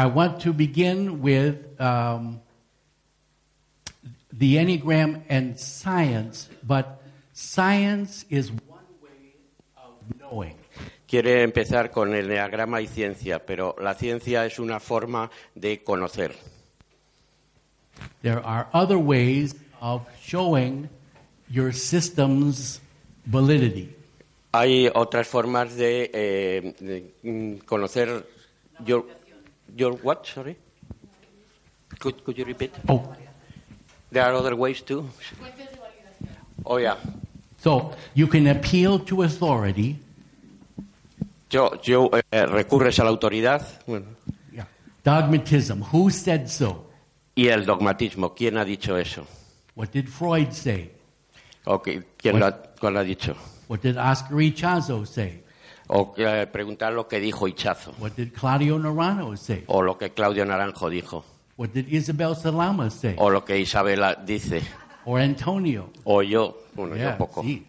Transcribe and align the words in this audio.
I 0.00 0.06
want 0.06 0.40
to 0.44 0.54
begin 0.54 1.20
with 1.20 1.78
um, 1.78 2.40
the 4.32 4.56
Enneagram 4.56 5.20
and 5.28 5.60
science, 5.60 6.48
but 6.62 7.02
science 7.34 8.24
is 8.30 8.50
one 8.50 8.80
way 9.02 9.34
of 9.76 9.92
knowing. 10.18 10.56
Quiere 11.06 11.42
empezar 11.42 11.90
con 11.90 12.14
el 12.14 12.30
enneagrama 12.30 12.80
y 12.80 12.86
ciencia, 12.86 13.44
pero 13.44 13.76
la 13.78 13.92
ciencia 13.92 14.46
es 14.46 14.58
una 14.58 14.80
forma 14.80 15.30
de 15.54 15.82
conocer. 15.84 16.34
There 18.22 18.40
are 18.42 18.68
other 18.72 18.96
ways 18.96 19.54
of 19.82 20.08
showing 20.22 20.88
your 21.50 21.74
system's 21.74 22.80
validity. 23.26 23.94
Hay 24.52 24.90
otras 24.94 25.28
formas 25.28 25.76
de, 25.76 26.10
eh, 26.14 26.74
de, 26.80 27.12
mm, 27.22 27.66
conocer 27.66 28.24
your, 28.86 29.04
your 29.76 29.92
what, 30.02 30.26
sorry? 30.26 30.56
Could, 31.98 32.24
could 32.24 32.38
you 32.38 32.44
repeat? 32.44 32.72
Oh, 32.88 33.12
There 34.12 34.24
are 34.24 34.34
other 34.34 34.56
ways 34.56 34.80
too. 34.82 35.08
Oh, 36.64 36.78
yeah. 36.78 36.96
so 37.58 37.92
you 38.14 38.26
can 38.26 38.46
appeal 38.48 38.98
to 39.00 39.22
authority. 39.22 39.98
Yo, 41.50 41.72
yo 41.82 42.10
eh, 42.30 42.46
recurres 42.46 42.98
a 43.00 43.04
la 43.04 43.10
autoridad 43.10 43.62
bueno, 43.86 44.06
Yeah. 44.52 44.66
Dogmatism. 45.04 45.82
Who 45.92 46.10
said 46.10 46.48
so? 46.48 46.86
y 47.34 47.48
el 47.48 47.64
dogmatismo. 47.64 48.34
¿Quién 48.34 48.56
ha 48.58 48.64
dicho 48.64 48.96
eso? 48.96 49.26
What 49.74 49.90
did 49.92 50.08
Freud 50.08 50.52
say? 50.52 50.90
Okay. 51.66 51.98
qui- 51.98 52.04
quién 52.18 52.38
lo 52.38 52.46
ha, 52.46 52.52
cuál 52.80 52.96
ha 52.98 53.02
dicho? 53.04 53.34
What 53.68 53.82
did 53.82 53.96
Oscar 53.96 54.36
Ichazo 54.36 55.06
say? 55.06 55.40
O 55.92 56.14
eh, 56.16 56.46
preguntar 56.46 56.92
lo 56.92 57.08
que 57.08 57.18
dijo 57.18 57.48
Hichazo. 57.48 57.92
What 57.98 58.12
did 58.16 58.32
Claudio 58.32 58.78
Narano 58.78 59.36
say? 59.36 59.64
O 59.66 59.82
lo 59.82 59.98
que 59.98 60.10
Claudio 60.10 60.44
Naranjo 60.44 60.88
dijo. 60.88 61.24
What 61.56 61.70
did 61.70 61.88
Isabel 61.88 62.36
Salama 62.36 62.90
say? 62.90 63.16
O 63.18 63.28
lo 63.28 63.44
que 63.44 63.58
Isabela 63.58 64.14
dice. 64.14 64.62
Or 65.04 65.20
Antonio? 65.20 65.90
O 66.04 66.22
yo. 66.22 66.58
Bueno, 66.74 66.94
Yeah, 66.94 67.12
yo 67.12 67.18
poco. 67.18 67.42
can 67.42 67.64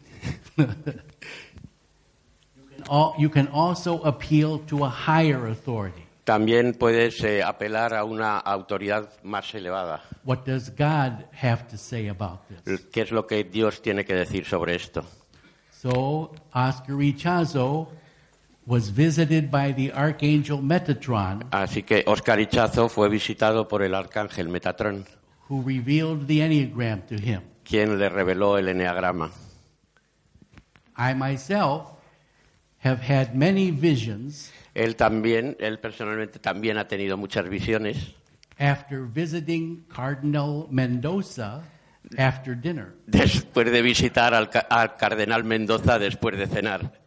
you 3.18 3.30
can 3.30 3.48
also 3.48 4.04
appeal 4.04 4.60
to 4.68 4.86
a 4.86 4.90
higher 4.90 5.48
authority. 5.48 6.04
También 6.24 6.76
puedes 6.76 7.24
eh, 7.24 7.42
apelar 7.42 7.96
a 7.96 8.04
una 8.04 8.38
autoridad 8.38 9.10
más 9.24 9.56
elevada. 9.56 10.04
What 10.24 10.46
does 10.46 10.70
God 10.70 11.26
have 11.34 11.68
to 11.70 11.78
say 11.78 12.08
about 12.08 12.42
this? 12.48 12.86
¿Qué 12.92 13.02
es 13.02 13.12
lo 13.12 13.26
que 13.26 13.44
Dios 13.44 13.82
tiene 13.82 14.06
que 14.06 14.14
decir 14.14 14.46
sobre 14.46 14.76
esto? 14.76 15.04
So, 15.72 16.32
Oscar 16.54 17.02
Ichazo 17.02 17.90
was 18.66 18.90
visited 18.94 19.50
by 19.50 19.74
the 19.74 19.92
archangel 19.94 20.62
Metatron, 20.62 21.44
Así 21.52 21.84
que 21.84 22.04
Oscar 22.06 22.40
Hichazo 22.40 22.90
fue 22.90 23.10
visitado 23.10 23.68
por 23.68 23.82
el 23.82 23.96
arcángel 23.96 24.50
Metatrón, 24.50 25.06
who 25.50 25.64
revealed 25.66 26.28
the 26.28 26.42
Enneagram 26.44 27.02
to 27.08 27.16
him. 27.16 27.42
quien 27.64 27.98
le 27.98 28.10
reveló 28.10 28.58
el 28.58 28.68
eneagrama. 28.70 29.32
I 30.98 31.14
myself 31.16 31.88
have 32.84 33.00
had 33.02 33.34
many 33.34 33.72
visions 33.72 34.52
Él 34.74 34.96
también, 34.96 35.58
él 35.60 35.80
personalmente 35.80 36.40
también 36.40 36.78
ha 36.78 36.88
tenido 36.88 37.18
muchas 37.18 37.48
visiones 37.50 38.14
after 38.60 39.02
visiting 39.06 39.84
Cardinal 39.94 40.68
Mendoza 40.70 41.62
after 42.18 42.56
dinner. 42.60 42.94
después 43.08 43.72
de 43.72 43.82
visitar 43.82 44.34
al 44.34 44.96
cardenal 44.98 45.44
Mendoza 45.44 45.98
después 46.00 46.38
de 46.38 46.48
cenar. 46.48 47.01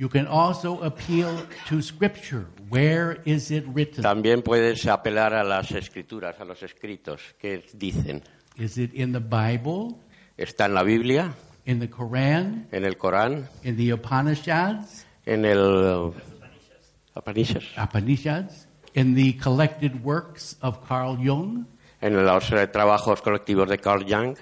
You 0.00 0.08
can 0.08 0.26
also 0.26 0.80
appeal 0.80 1.46
to 1.68 1.82
Scripture. 1.82 2.46
Where 2.70 3.20
is 3.26 3.50
it 3.50 3.66
written? 3.68 4.02
También 4.02 4.40
puedes 4.40 4.86
apelar 4.86 5.34
a 5.34 5.44
las 5.44 5.72
escrituras, 5.72 6.40
a 6.40 6.46
los 6.46 6.62
escritos 6.62 7.20
que 7.38 7.62
dicen. 7.74 8.22
Is 8.56 8.78
it 8.78 8.94
in 8.94 9.12
the 9.12 9.20
Bible, 9.20 10.00
Está 10.38 10.64
en 10.64 10.72
la 10.72 10.84
Biblia, 10.84 11.34
in 11.66 11.80
the 11.80 11.88
Quran, 11.88 12.66
en 12.72 12.86
el 12.86 12.96
Corán, 12.96 13.46
in 13.62 13.76
the 13.76 13.92
Upanishads, 13.92 15.04
en 15.26 15.44
el 15.44 16.14
Upanishads, 17.14 17.66
Upanishads, 17.76 18.66
in 18.94 19.12
the 19.14 19.34
collected 19.34 20.02
works 20.02 20.56
of 20.62 20.82
Carl 20.88 21.16
Jung? 21.16 21.66
en 22.00 22.24
los 22.24 22.48
trabajos 22.72 23.20
colectivos 23.20 23.68
de 23.68 23.76
Carl 23.76 24.06
Jung. 24.08 24.34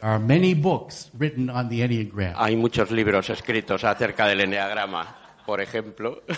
There 0.00 0.08
are 0.08 0.18
many 0.18 0.54
books 0.54 1.10
written 1.18 1.50
on 1.50 1.68
the 1.68 1.82
Enneagram. 1.82 2.34
Hay 2.36 2.56
muchos 2.56 2.90
libros 2.90 3.28
escritos 3.28 3.84
acerca 3.84 4.26
del 4.26 4.40
eneagrama, 4.40 5.06
por 5.44 5.60
ejemplo. 5.60 6.22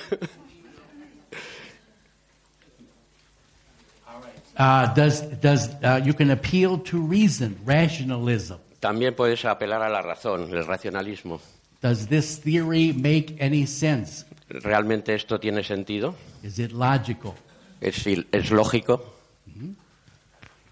Uh, 4.54 4.92
does 4.92 5.22
does 5.40 5.70
uh, 5.82 5.98
you 6.04 6.12
can 6.12 6.30
appeal 6.30 6.76
to 6.76 7.00
reason, 7.00 7.56
rationalism? 7.64 8.58
También 8.80 9.14
puedes 9.14 9.46
apelar 9.46 9.80
a 9.80 9.88
la 9.88 10.02
razón, 10.02 10.52
el 10.52 10.66
racionalismo. 10.66 11.40
Does 11.80 12.06
this 12.06 12.38
theory 12.38 12.92
make 12.92 13.34
any 13.40 13.66
sense? 13.66 14.26
¿Realmente 14.50 15.14
esto 15.14 15.40
tiene 15.40 15.64
sentido? 15.64 16.14
Is 16.42 16.58
it 16.58 16.72
logical? 16.72 17.34
¿Es, 17.80 18.06
es 18.06 18.50
lógico? 18.50 19.02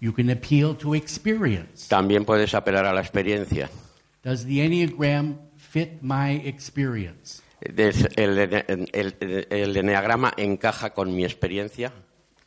You 0.01 0.11
can 0.13 0.29
appeal 0.31 0.75
to 0.79 0.95
experience. 0.95 1.87
También 1.87 2.25
puedes 2.25 2.53
apelar 2.55 2.85
a 2.85 2.91
la 2.93 3.01
experiencia. 3.01 3.69
Does 4.23 4.43
the 4.45 4.59
Enneagram 4.59 5.37
fit 5.57 6.01
my 6.01 6.31
experience? 6.43 7.41
Des- 7.61 8.07
El, 8.17 8.37
ene- 8.39 8.65
el- 8.67 9.47
el 9.51 9.77
eneagrama 9.77 10.33
encaja 10.37 10.89
con 10.95 11.15
mi 11.15 11.23
experiencia. 11.23 11.93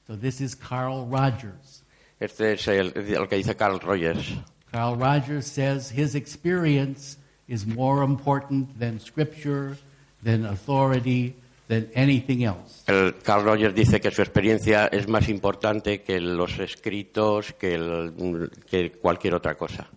So 0.07 0.17
this 0.17 0.41
is 0.41 0.57
Carl 0.57 1.07
Rogers. 1.09 1.85
Este 2.19 2.55
es 2.55 2.67
el- 2.67 2.93
lo 3.13 3.29
que 3.29 3.37
dice 3.37 3.55
Carl 3.57 3.79
Rogers. 3.81 4.35
Carl 4.73 4.97
Rogers 4.97 5.47
says 5.47 5.91
his 5.91 6.17
experience 6.17 7.17
is 7.47 7.65
more 7.65 8.03
important 8.05 8.77
than 8.81 8.99
scripture, 8.99 9.77
than 10.25 10.45
authority, 10.45 11.37
than 11.69 11.89
anything 11.95 12.43
else. 12.45 12.85
El 12.87 13.15
Carl 13.23 13.45
Rogers 13.45 13.75
dice 13.75 14.01
que 14.01 14.11
su 14.11 14.21
experiencia 14.23 14.87
es 14.89 15.09
más 15.09 15.29
importante 15.29 16.03
que 16.03 16.21
los 16.21 16.59
escritos, 16.59 17.53
que, 17.55 17.75
el- 17.75 18.51
que 18.69 18.93
cualquier 18.93 19.35
otra 19.35 19.55
cosa. 19.57 19.89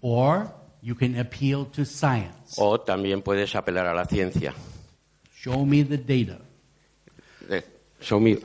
Or 0.00 0.50
you 0.82 0.94
can 0.94 1.18
appeal 1.18 1.66
to 1.66 1.84
science. 1.84 2.54
O 2.56 2.80
también 2.80 3.22
puedes 3.22 3.54
apelar 3.54 3.86
a 3.86 3.94
la 3.94 4.04
ciencia. 4.06 4.54
Show 5.34 5.64
me 5.66 5.84
the 5.84 5.98
data. 5.98 6.38
Eh, 7.50 7.62
Show 8.00 8.18
me. 8.20 8.38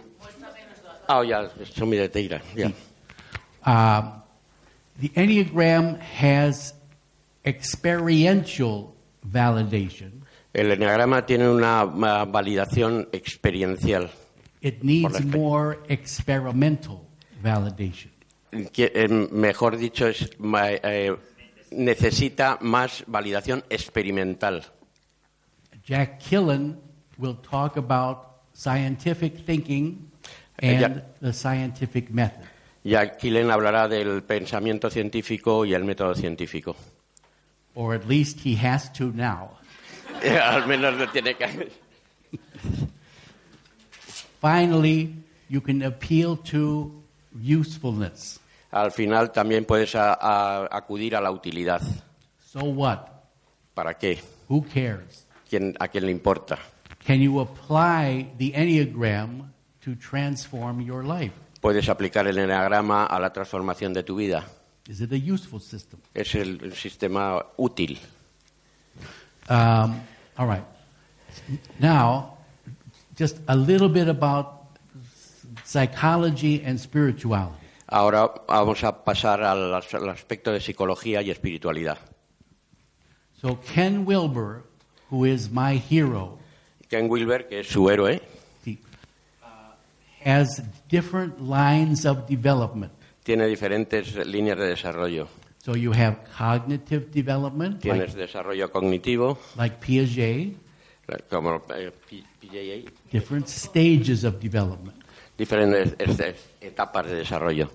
Oh, 1.08 1.24
yeah, 1.24 1.48
show 1.74 1.88
me 1.88 1.98
the 1.98 2.08
data. 2.08 2.42
Yeah. 2.56 2.72
The 5.02 5.10
Enneagram 5.16 5.98
has 6.00 6.74
experiential 7.46 8.94
validation, 9.26 10.19
El 10.54 10.72
eneagrama 10.72 11.26
tiene 11.26 11.50
una, 11.50 11.86
validación 11.86 13.08
experiencial. 13.12 14.10
It 14.62 14.84
needs 14.84 15.24
more 15.26 15.80
experimental 15.88 17.02
validation. 17.42 18.12
Eh, 18.52 19.08
mejor 19.32 19.78
dicho, 19.78 20.08
es, 20.08 20.30
eh, 20.84 21.16
necesita 21.72 22.58
más 22.62 23.04
validación 23.08 23.64
experimental. 23.70 24.66
Jack 25.86 26.20
Killen 26.20 26.78
will 27.18 27.38
talk 27.38 27.78
about 27.78 28.18
scientific 28.54 29.46
thinking 29.46 30.10
Eh, 30.62 30.84
and 30.84 31.04
the 31.22 31.34
scientific 31.34 32.10
method. 32.10 32.46
Ya 32.84 33.18
Killen 33.18 33.50
hablará 33.50 33.88
del 33.88 34.24
pensamiento 34.24 34.90
científico 34.90 35.66
y 35.66 35.74
el 35.74 35.84
método 35.84 36.16
científico. 36.16 36.76
Or 37.76 37.96
at 37.96 38.06
least 38.08 38.40
he 38.46 38.56
has 38.56 38.92
to 38.94 39.12
now. 39.14 39.59
Al 40.44 40.68
menos 40.68 40.96
lo 40.96 41.10
tiene 41.10 41.36
que. 41.36 41.72
Finally, 44.42 45.14
you 45.50 45.62
can 45.62 45.84
appeal 45.84 46.38
to 46.38 46.92
usefulness. 47.42 48.40
Al 48.72 48.92
final 48.92 49.32
también 49.32 49.66
puedes 49.66 49.96
a- 49.96 50.14
a- 50.14 50.68
acudir 50.72 51.16
a 51.16 51.22
la 51.22 51.32
utilidad. 51.32 51.82
So 52.52 52.60
what? 52.66 53.00
¿Para 53.74 53.98
qué? 53.98 54.20
Who 54.48 54.64
cares? 54.64 55.26
¿Quién, 55.50 55.76
¿A 55.80 55.88
quién 55.88 56.06
le 56.06 56.12
importa? 56.12 56.58
Can 57.06 57.20
you 57.22 57.40
apply 57.40 58.34
the 58.38 58.52
Enneagram 58.56 59.52
to 59.84 59.96
transform 59.96 60.82
your 60.82 61.04
life? 61.04 61.34
Puedes 61.62 61.90
aplicar 61.90 62.28
el 62.28 62.38
enagrama 62.38 63.06
a 63.06 63.20
la 63.20 63.34
transformación 63.34 63.94
de 63.94 64.04
tu 64.04 64.16
vida. 64.16 64.46
Is 64.88 65.02
it 65.02 65.12
a 65.12 65.16
useful 65.34 65.60
system? 65.60 66.00
Es 66.14 66.34
el, 66.36 66.60
el 66.64 66.74
sistema 66.74 67.44
útil. 67.58 68.00
Um, 69.50 70.02
all 70.38 70.48
right. 70.48 70.64
Now, 71.80 72.38
just 73.16 73.38
a 73.48 73.56
little 73.56 73.90
bit 73.90 74.08
about 74.08 74.78
psychology 75.66 76.62
and 76.64 76.80
spirituality. 76.80 77.56
Ahora 77.88 78.30
vamos 78.48 78.84
a 78.84 79.04
pasar 79.04 79.44
al, 79.44 79.74
al 79.74 80.10
aspecto 80.10 80.52
de 80.52 80.60
psicología 80.62 81.24
y 81.24 81.32
espiritualidad. 81.32 81.98
So, 83.42 83.56
Ken 83.74 84.06
Wilber, 84.06 84.64
who 85.10 85.26
is 85.26 85.50
my 85.50 85.78
hero, 85.78 86.38
Ken 86.90 87.10
Wilber, 87.10 87.48
que 87.48 87.62
es 87.62 87.68
su 87.68 87.90
héroe, 87.90 88.22
uh, 88.68 88.76
has 90.24 90.62
different 90.88 91.42
lines 91.42 92.06
of 92.06 92.28
development. 92.28 92.92
tiene 93.24 93.48
diferentes 93.48 94.16
líneas 94.26 94.58
de 94.58 94.68
desarrollo. 94.68 95.28
So, 95.62 95.76
you 95.76 95.92
have 95.92 96.20
cognitive 96.38 97.12
development, 97.12 97.82
Tienes 97.82 98.14
like, 98.16 98.28
desarrollo 98.28 98.72
cognitivo, 98.72 99.38
like 99.58 99.78
Piaget, 99.80 100.56
como 101.30 101.62
eh, 101.76 101.92
P- 102.10 102.24
different 103.12 103.48
stages 103.48 104.24
of 104.24 104.40
development. 104.40 104.96
diferentes 105.38 105.96
es- 106.00 106.20
es- 106.20 106.50
etapas 106.62 107.06
de 107.08 107.16
desarrollo. 107.16 107.70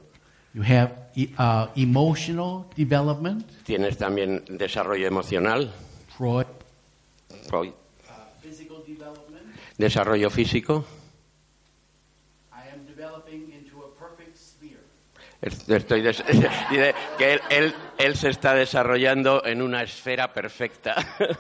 You 0.55 0.63
have 0.63 0.93
uh, 1.39 1.67
emotional 1.77 2.67
development, 2.77 3.45
Tienes 3.65 3.97
también 3.99 4.45
desarrollo 4.49 5.07
emocional, 5.07 5.71
Freud, 6.17 6.47
Freud, 7.49 7.69
uh, 8.09 8.13
physical 8.41 8.83
development. 8.87 9.45
desarrollo 9.77 10.31
físico. 10.31 10.85
I 12.53 12.69
am 12.73 12.87
developing 12.87 13.51
into 13.53 13.83
a 13.83 13.91
perfect 13.99 14.37
sphere. 14.39 14.81
Es- 15.41 15.69
Estoy 15.69 16.03
des- 16.03 16.25
dice 16.71 16.95
que 17.19 17.33
él, 17.35 17.41
él- 17.51 17.75
él 17.99 18.17
se 18.17 18.31
está 18.31 18.55
desarrollando 18.55 19.45
en 19.45 19.63
una 19.63 19.83
esfera 19.83 20.33
perfecta. 20.33 20.95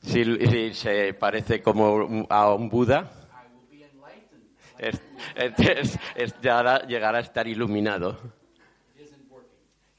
Si, 0.00 0.24
si 0.24 0.74
se 0.74 1.12
parece 1.14 1.60
como 1.60 2.26
a 2.30 2.54
un 2.54 2.68
Buda, 2.68 3.10
es- 4.78 5.00
es- 5.34 5.98
es- 6.14 6.40
llegará, 6.40 6.86
llegará 6.86 7.18
a 7.18 7.20
estar 7.20 7.46
iluminado 7.48 8.16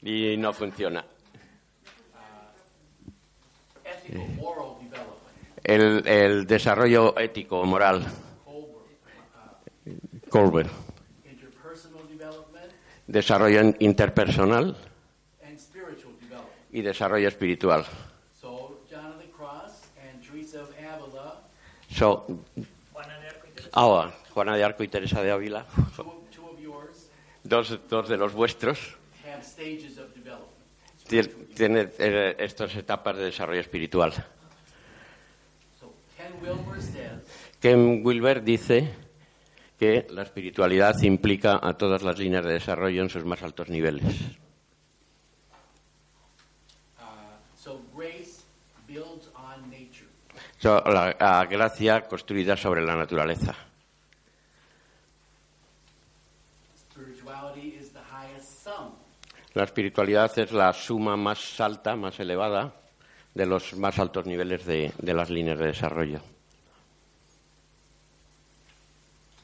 y 0.02 0.36
no 0.38 0.52
funciona. 0.54 1.04
El, 5.62 6.06
el 6.08 6.46
desarrollo 6.46 7.16
ético, 7.18 7.62
moral, 7.64 8.04
Colbert. 10.30 10.66
Colbert. 10.68 10.70
Interpersonal 11.26 12.06
development 12.08 12.72
Desarrollo 13.06 13.60
in- 13.60 13.76
interpersonal 13.80 14.74
and 15.42 15.58
spiritual 15.58 16.12
development. 16.20 16.54
y 16.72 16.82
desarrollo 16.82 17.28
espiritual. 17.28 17.84
So, 18.40 18.78
John 18.90 19.06
of 19.12 19.18
the 19.18 19.28
Cross 19.36 19.82
and 20.02 20.22
Teresa 20.22 20.60
of 20.62 20.70
Avila, 20.78 21.42
So, 21.90 22.24
ahora, 23.72 24.12
Juana 24.32 24.56
de 24.56 24.64
Arco 24.64 24.82
y 24.84 24.88
Teresa 24.88 25.22
de 25.22 25.32
Ávila, 25.32 25.66
two, 25.96 26.04
two 26.32 26.46
of 26.46 26.58
yours, 26.60 27.08
dos, 27.42 27.78
dos 27.88 28.08
de 28.08 28.16
los 28.16 28.32
vuestros, 28.32 28.78
have 29.26 29.42
stages 29.44 29.98
of 29.98 30.14
development. 30.14 30.46
tien- 31.08 31.48
tienen 31.54 31.90
eh, 31.98 32.36
estas 32.38 32.74
etapas 32.76 33.16
de 33.16 33.24
desarrollo 33.24 33.60
espiritual. 33.60 34.12
So, 35.80 35.92
Ken 36.16 36.32
Wilber 36.40 36.80
says 36.80 37.20
Ken 37.60 38.02
Wilber 38.04 38.40
dice 38.42 38.88
que 39.80 40.06
la 40.10 40.22
espiritualidad 40.24 40.94
implica 41.02 41.58
a 41.62 41.72
todas 41.72 42.02
las 42.02 42.18
líneas 42.18 42.44
de 42.44 42.52
desarrollo 42.52 43.00
en 43.00 43.08
sus 43.08 43.24
más 43.24 43.42
altos 43.42 43.70
niveles. 43.70 44.04
uh, 46.98 47.02
so, 47.56 47.80
grace 47.96 48.42
builds 48.86 49.30
on 49.34 49.70
nature. 49.70 50.06
So, 50.58 50.82
la, 50.84 51.16
la 51.18 51.46
gracia 51.46 52.02
construida 52.02 52.58
sobre 52.58 52.82
la 52.82 52.94
naturaleza. 52.94 53.54
Spirituality 56.76 57.78
is 57.80 57.90
the 57.92 58.00
highest 58.00 58.62
sum. 58.62 58.92
La 59.54 59.64
espiritualidad 59.64 60.38
es 60.38 60.52
la 60.52 60.74
suma 60.74 61.16
más 61.16 61.58
alta, 61.58 61.96
más 61.96 62.20
elevada, 62.20 62.74
de 63.34 63.46
los 63.46 63.74
más 63.78 63.98
altos 63.98 64.26
niveles 64.26 64.66
de, 64.66 64.92
de 64.98 65.14
las 65.14 65.30
líneas 65.30 65.58
de 65.58 65.68
desarrollo. 65.68 66.20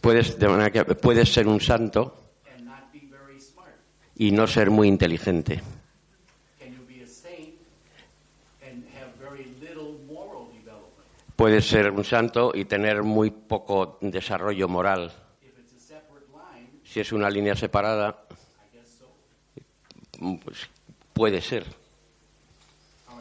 puedes, 0.03 0.39
de 0.39 0.49
manera 0.49 0.71
que 0.71 0.85
puedes 0.95 1.33
ser 1.33 1.47
un 1.47 1.61
santo 1.61 2.01
y 4.17 4.33
no 4.33 4.47
ser 4.47 4.71
muy 4.71 4.89
inteligente. 4.89 5.61
Puedes 11.37 11.69
ser 11.69 11.91
un 11.91 12.03
santo 12.03 12.51
y 12.55 12.65
tener 12.65 13.03
muy 13.03 13.31
poco 13.31 13.99
desarrollo 14.01 14.69
moral. 14.69 15.13
If 15.43 15.53
it's 15.59 15.75
a 15.77 15.81
separate 15.81 16.25
line, 16.33 16.76
Si 16.89 17.01
es 17.01 17.13
una 17.13 17.29
línea 17.29 17.55
separada, 17.55 18.25
pues 20.45 20.69
puede 21.13 21.41
ser. 21.43 21.65
Uh. 23.09 23.21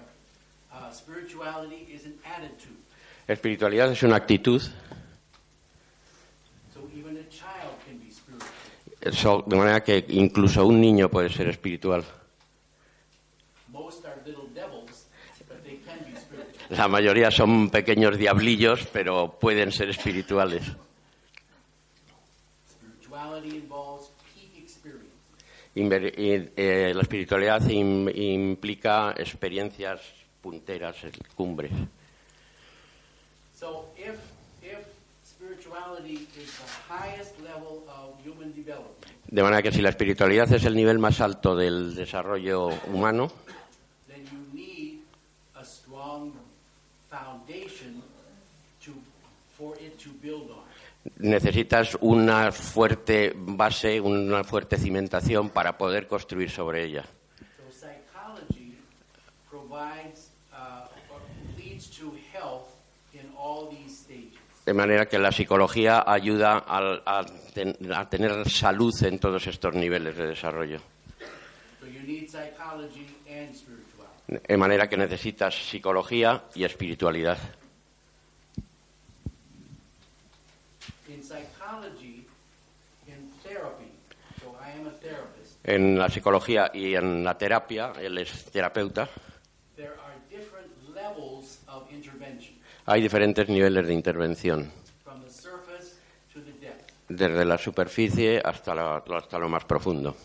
Espiritualidad 3.27 3.91
es 3.91 4.03
una 4.03 4.15
actitud, 4.17 4.61
So 6.73 6.87
even 6.95 7.17
a 7.17 7.27
child 7.29 7.73
can 7.85 7.99
be 7.99 8.11
spiritual. 8.11 8.49
eso- 9.01 9.43
de 9.47 9.55
manera 9.55 9.83
que 9.83 10.05
incluso 10.09 10.65
un 10.65 10.79
niño 10.79 11.09
puede 11.09 11.29
ser 11.29 11.47
espiritual. 11.49 12.03
La 16.69 16.87
mayoría 16.87 17.29
son 17.31 17.69
pequeños 17.69 18.17
diablillos, 18.17 18.87
pero 18.91 19.37
pueden 19.39 19.71
ser 19.71 19.89
espirituales. 19.89 20.63
Inver- 25.75 26.13
eh, 26.15 26.93
la 26.95 27.01
espiritualidad 27.01 27.67
im- 27.69 28.07
implica 28.09 29.11
experiencias 29.17 29.99
punteras, 30.41 30.95
cumbres. 31.35 31.71
So 33.59 33.89
if 33.97 34.15
if 34.61 34.79
spirituality 35.23 36.27
is 36.37 36.49
the 36.57 36.93
highest 36.93 37.39
level 37.41 37.83
of 37.89 38.15
human 38.25 38.53
development, 38.53 39.05
De 39.27 39.41
manera 39.43 39.61
que 39.61 39.71
si 39.71 39.81
la 39.81 39.89
espiritualidad 39.89 40.51
es 40.53 40.63
el 40.65 40.75
nivel 40.75 40.99
más 40.99 41.19
alto 41.19 41.55
del 41.55 41.93
desarrollo 41.95 42.69
humano, 42.87 43.31
then 44.07 44.23
you 44.31 44.39
need 44.53 44.99
a 45.55 45.63
strong 45.65 46.31
foundation 47.09 48.01
to 48.83 48.91
for 49.57 49.75
it 49.81 49.97
to 49.97 50.09
build 50.21 50.49
on. 50.51 50.63
Necesitas 51.17 51.97
una 52.01 52.51
fuerte 52.51 53.33
base, 53.35 53.99
una 54.01 54.43
fuerte 54.43 54.77
cimentación 54.77 55.49
para 55.49 55.77
poder 55.77 56.07
construir 56.07 56.49
sobre 56.49 56.83
ella. 56.85 57.03
So 57.03 57.71
psychology 57.71 58.77
provides 59.49 60.31
uh, 60.51 60.87
or 61.13 61.21
leads 61.57 61.89
to 61.99 62.11
health 62.33 62.67
in 63.13 63.29
all 63.37 63.69
these 63.69 63.95
stages. 64.03 64.39
De 64.65 64.73
manera 64.73 65.05
que 65.07 65.19
la 65.19 65.31
psicología 65.31 66.03
ayuda 66.07 66.57
al- 66.57 67.03
a, 67.05 67.23
ten- 67.53 67.77
a 67.93 68.09
tener 68.09 68.49
salud 68.49 68.93
en 69.03 69.19
todos 69.19 69.45
estos 69.47 69.73
niveles 69.75 70.17
de 70.17 70.27
desarrollo. 70.27 70.79
De 74.27 74.57
manera 74.57 74.89
que 74.89 74.97
necesitas 74.97 75.53
psicología 75.53 76.45
y 76.55 76.63
espiritualidad. 76.63 77.37
In 81.07 81.21
psychology, 81.21 82.25
in 83.07 83.29
therapy, 83.43 83.91
so 84.41 84.55
I 84.59 84.71
am 84.71 84.87
a 84.87 84.91
therapist, 84.91 85.54
En 85.67 85.97
la 85.97 86.09
psicología 86.09 86.69
y 86.73 86.93
en 86.95 87.23
la 87.23 87.37
terapia, 87.37 87.91
él 87.99 88.17
es 88.19 88.45
terapeuta, 88.51 89.09
there 89.75 89.89
are 89.89 90.19
different 90.29 90.69
levels 90.93 91.59
of 91.67 91.89
intervention, 91.91 92.55
hay 92.85 93.01
diferentes 93.01 93.49
niveles 93.49 93.87
de 93.87 93.93
intervención, 93.93 94.71
from 95.03 95.23
the 95.23 95.31
surface 95.31 95.95
to 96.31 96.39
the 96.41 96.51
depth. 96.63 96.91
desde 97.09 97.45
la 97.45 97.57
superficie 97.57 98.39
hasta, 98.45 98.75
la- 98.75 99.03
hasta 99.17 99.39
lo 99.39 99.49
más 99.49 99.65
profundo. 99.65 100.15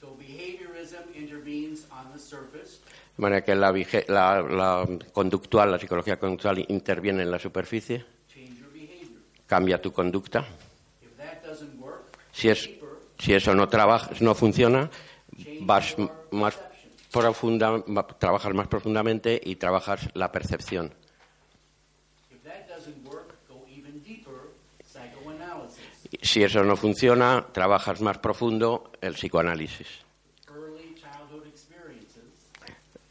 So 0.00 0.16
behaviorism 0.18 1.14
intervenes 1.16 1.86
on 1.92 2.12
the 2.12 2.18
surface, 2.18 2.80
De 3.16 3.22
manera 3.22 3.44
que 3.44 3.54
la, 3.54 3.70
la- 4.08 4.42
la 4.42 4.88
conductual, 5.12 5.70
la 5.70 5.78
psicología 5.78 6.18
conductual 6.18 6.64
interviene 6.68 7.22
en 7.22 7.30
la 7.30 7.38
superficie, 7.38 8.04
cambia 9.46 9.80
tu 9.80 9.92
conducta. 9.92 10.40
If 11.02 11.16
that 11.18 11.44
doesn't 11.44 11.78
work, 11.80 12.16
Si, 12.32 12.48
es, 12.48 12.68
si 13.20 13.34
eso 13.34 13.54
no, 13.54 13.68
trabaja, 13.68 14.10
no 14.20 14.34
funciona, 14.34 14.90
vas 15.58 15.94
más 16.30 16.58
profunda, 17.12 17.82
trabajas 18.18 18.54
más 18.54 18.66
profundamente 18.68 19.40
y 19.42 19.56
trabajas 19.56 20.08
la 20.14 20.32
percepción. 20.32 20.92
Si 26.22 26.42
eso 26.42 26.64
no 26.64 26.76
funciona, 26.76 27.46
trabajas 27.52 28.00
más 28.00 28.18
profundo 28.18 28.90
el 29.00 29.14
psicoanálisis. 29.14 29.86
Early 30.48 30.94
childhood 30.96 31.46
experiences, 31.46 32.24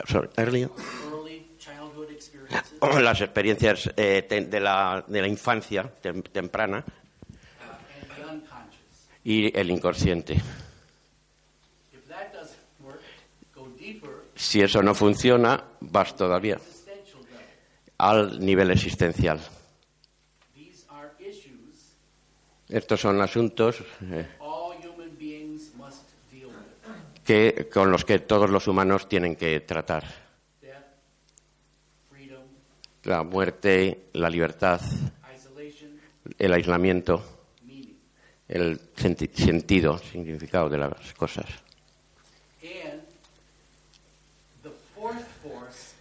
Sorry, 0.08 0.30
early. 0.38 0.63
early 0.63 1.48
childhood 1.60 2.12
experiences, 2.12 3.01
Las 3.04 3.22
experiencias 3.22 3.89
eh, 3.96 4.25
de, 4.30 4.60
la, 4.60 5.04
de 5.08 5.22
la 5.22 5.28
infancia 5.28 5.92
tem- 6.01 6.24
temprana 6.24 6.84
uh, 6.86 7.63
and 8.01 8.10
the 8.10 8.24
unconscious. 8.24 9.08
Y 9.30 9.56
el 9.56 9.70
inconsciente. 9.70 10.42
Si 14.34 14.60
eso 14.60 14.82
no 14.82 14.96
funciona, 14.96 15.64
vas 15.82 16.16
todavía 16.16 16.60
al 18.00 18.44
nivel 18.44 18.72
existencial. 18.72 19.40
Estos 22.70 23.02
son 23.02 23.22
asuntos 23.22 23.84
eh, 24.02 24.28
que, 27.24 27.70
con 27.72 27.92
los 27.92 28.06
que 28.06 28.18
todos 28.18 28.50
los 28.50 28.68
humanos 28.68 29.08
tienen 29.08 29.36
que 29.36 29.60
tratar. 29.60 30.06
La 33.04 33.22
muerte, 33.22 34.06
la 34.14 34.30
libertad, 34.32 34.82
el 36.40 36.54
aislamiento. 36.54 37.38
El 38.50 38.79
senti- 38.96 39.29
sentido, 39.34 39.98
significado 40.00 40.70
de 40.70 40.77
las 40.79 41.13
cosas. 41.13 41.46
And 42.62 43.01
the 44.63 44.72
fourth 44.96 45.24
force 45.41 45.94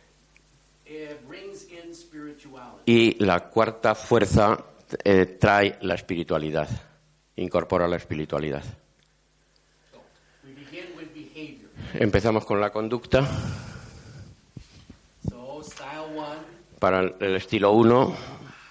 uh, 0.88 1.14
brings 1.28 1.64
in 1.71 1.95
spirituality. 1.95 2.83
Y 2.87 3.17
la 3.25 3.49
cuarta 3.50 3.95
fuerza 3.95 4.64
eh, 5.05 5.26
trae 5.38 5.78
la 5.83 5.95
espiritualidad, 5.95 6.69
incorpora 7.37 7.87
la 7.87 7.97
espiritualidad. 7.97 8.64
So 9.93 10.00
we 10.45 10.52
begin 10.55 10.97
with 10.97 11.12
behavior. 11.14 11.69
Empezamos 11.95 12.45
con 12.45 12.61
la 12.61 12.71
conducta. 12.71 13.26
So 15.28 15.62
style 15.62 16.17
one, 16.17 16.38
Para 16.81 17.00
el 17.00 17.37
estilo 17.37 17.73
1, 17.73 18.17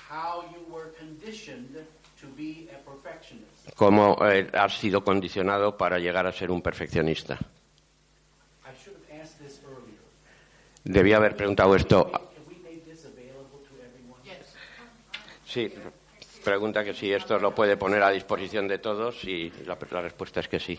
how 0.10 0.44
you 0.54 0.66
were 0.74 0.92
conditioned 0.98 1.76
to 2.20 2.28
be 2.36 2.70
a 2.74 2.78
perfectionist. 2.90 3.67
Cómo 3.78 4.18
eh, 4.28 4.50
has 4.54 4.78
sido 4.78 5.04
condicionado 5.04 5.78
para 5.78 6.00
llegar 6.00 6.26
a 6.26 6.34
ser 6.34 6.52
un 6.52 6.62
perfeccionista. 6.62 7.38
Debía 10.84 11.18
haber 11.18 11.36
preguntado 11.36 11.76
esto. 11.76 12.12
Sí, 15.46 15.74
pregunta 16.44 16.84
que 16.84 16.94
si 16.94 17.12
esto 17.12 17.40
lo 17.40 17.54
puede 17.54 17.78
poner 17.78 18.02
a 18.04 18.10
disposición 18.10 18.68
de 18.68 18.80
todos 18.80 19.24
y 19.24 19.52
la, 19.66 19.78
la 19.92 20.02
respuesta 20.02 20.40
es 20.40 20.48
que 20.48 20.60
sí. 20.60 20.78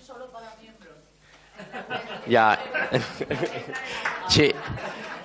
Solo 0.00 0.30
para 0.30 0.54
miembros. 0.60 0.94
Yeah. 2.26 2.58
she 4.28 4.54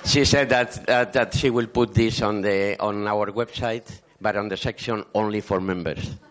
she 0.04 0.26
said 0.26 0.50
that 0.50 0.78
uh, 0.90 1.06
that 1.12 1.34
she 1.34 1.50
will 1.50 1.68
put 1.68 1.94
this 1.94 2.22
on 2.22 2.42
the 2.42 2.76
on 2.80 3.08
our 3.08 3.32
website, 3.32 3.86
but 4.22 4.36
on 4.38 4.48
the 4.50 4.58
section 4.58 5.04
only 5.14 5.42
for 5.42 5.60
members. 5.60 6.12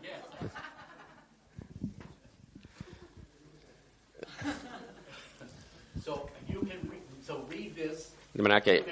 So 6.03 6.13
you 6.49 6.57
can 6.57 6.89
re- 6.89 6.97
so 7.21 7.35
read 7.49 7.75
this. 7.77 8.15
De 8.33 8.43
manera 8.43 8.61
que 8.63 8.85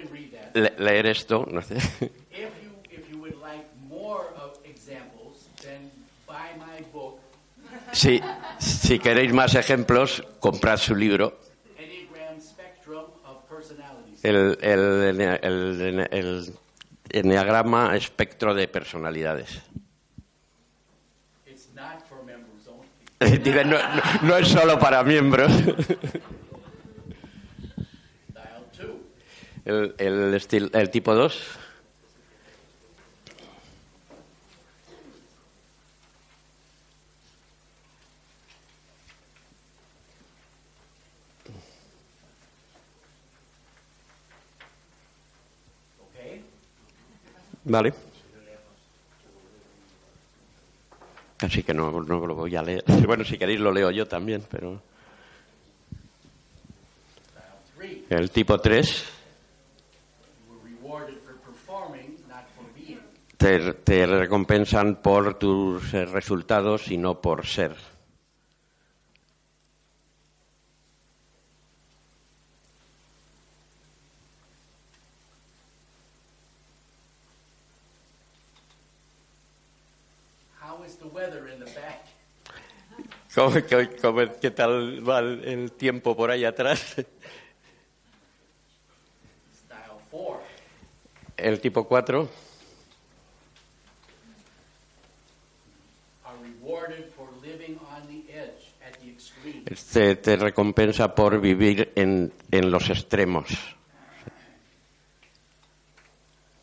le- 0.54 0.74
leer 0.78 1.06
esto, 1.06 1.46
no 1.50 1.60
sé. 1.62 1.76
If 2.00 2.02
you 2.02 2.58
if 2.96 3.08
you 3.08 3.18
would 3.20 3.36
like 3.40 3.64
more 3.88 4.34
of 4.36 4.58
examples, 4.64 5.48
then 5.62 5.90
buy 6.26 6.52
my 6.58 6.80
book, 6.92 7.20
Si, 7.92 8.20
si 8.58 8.98
queréis 8.98 9.32
más 9.32 9.54
ejemplos, 9.54 10.22
comprad 10.40 10.78
su 10.78 10.94
libro, 10.94 11.38
el, 14.22 14.58
el, 14.60 15.20
el 16.12 16.54
enneagrama 17.10 17.96
espectro 17.96 18.54
de 18.54 18.68
personalidades. 18.68 19.60
It's 21.46 21.68
not 21.74 22.06
for 22.08 22.22
members 22.24 22.66
only. 22.68 23.38
Dice, 23.38 23.64
no, 23.64 23.78
no- 23.78 24.02
no 24.28 24.36
es 24.36 24.48
solo 24.48 24.78
para 24.78 25.02
miembros. 25.02 25.50
El, 29.64 29.94
el, 29.98 30.34
estil- 30.34 30.70
el 30.72 30.88
tipo 30.90 31.14
2. 31.14 31.58
Okay. 46.10 46.42
Vale. 47.68 47.92
Así 51.40 51.62
que 51.62 51.72
no, 51.72 52.02
no 52.02 52.26
lo 52.26 52.34
voy 52.34 52.56
a 52.56 52.62
leer. 52.62 52.84
Bueno, 53.06 53.24
si 53.24 53.38
queréis 53.38 53.60
lo 53.60 53.72
leo 53.72 53.90
yo 53.90 54.06
también, 54.06 54.42
pero... 54.50 54.82
El 58.10 58.30
tipo 58.30 58.58
3 58.58 59.04
You 60.48 60.54
were 60.54 60.58
rewarded 60.64 61.18
for 61.24 61.34
performing, 61.44 62.16
not 62.26 62.46
for 62.56 62.64
being. 62.74 62.98
te, 63.36 63.74
te 63.84 64.06
recompensan 64.06 64.96
por 64.96 65.38
tus 65.38 65.92
resultados 65.92 66.90
y 66.90 66.96
no 66.96 67.20
por 67.20 67.46
ser. 67.46 67.76
How 80.60 80.82
is 80.84 80.96
the 80.96 81.08
weather 81.08 81.48
in 81.48 81.60
the 81.60 81.66
back? 81.66 82.06
¿Cómo, 83.38 83.54
qué, 83.54 83.96
cómo- 84.02 84.32
qué 84.40 84.50
tal 84.50 85.08
va 85.08 85.20
el, 85.20 85.70
tiempo 85.70 86.16
por 86.16 86.32
ahí 86.32 86.44
atrás? 86.44 86.96
El 91.36 91.60
tipo 91.60 91.84
4 91.84 92.28
Are 96.24 96.36
rewarded 96.42 97.04
for 97.16 97.28
living 97.40 97.78
on 97.94 98.08
the 98.08 98.24
edge, 98.32 98.74
at 98.84 98.98
the 99.00 99.10
extreme. 99.10 99.62
te, 99.92 100.16
te 100.16 100.36
recompensa 100.36 101.14
por 101.14 101.40
vivir 101.40 101.92
en, 101.94 102.32
en 102.50 102.70
los 102.72 102.90
extremos, 102.90 103.46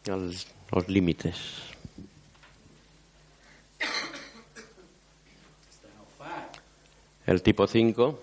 los 0.05 0.89
límites. 0.89 1.74
El 7.25 7.41
tipo 7.41 7.67
5 7.67 8.19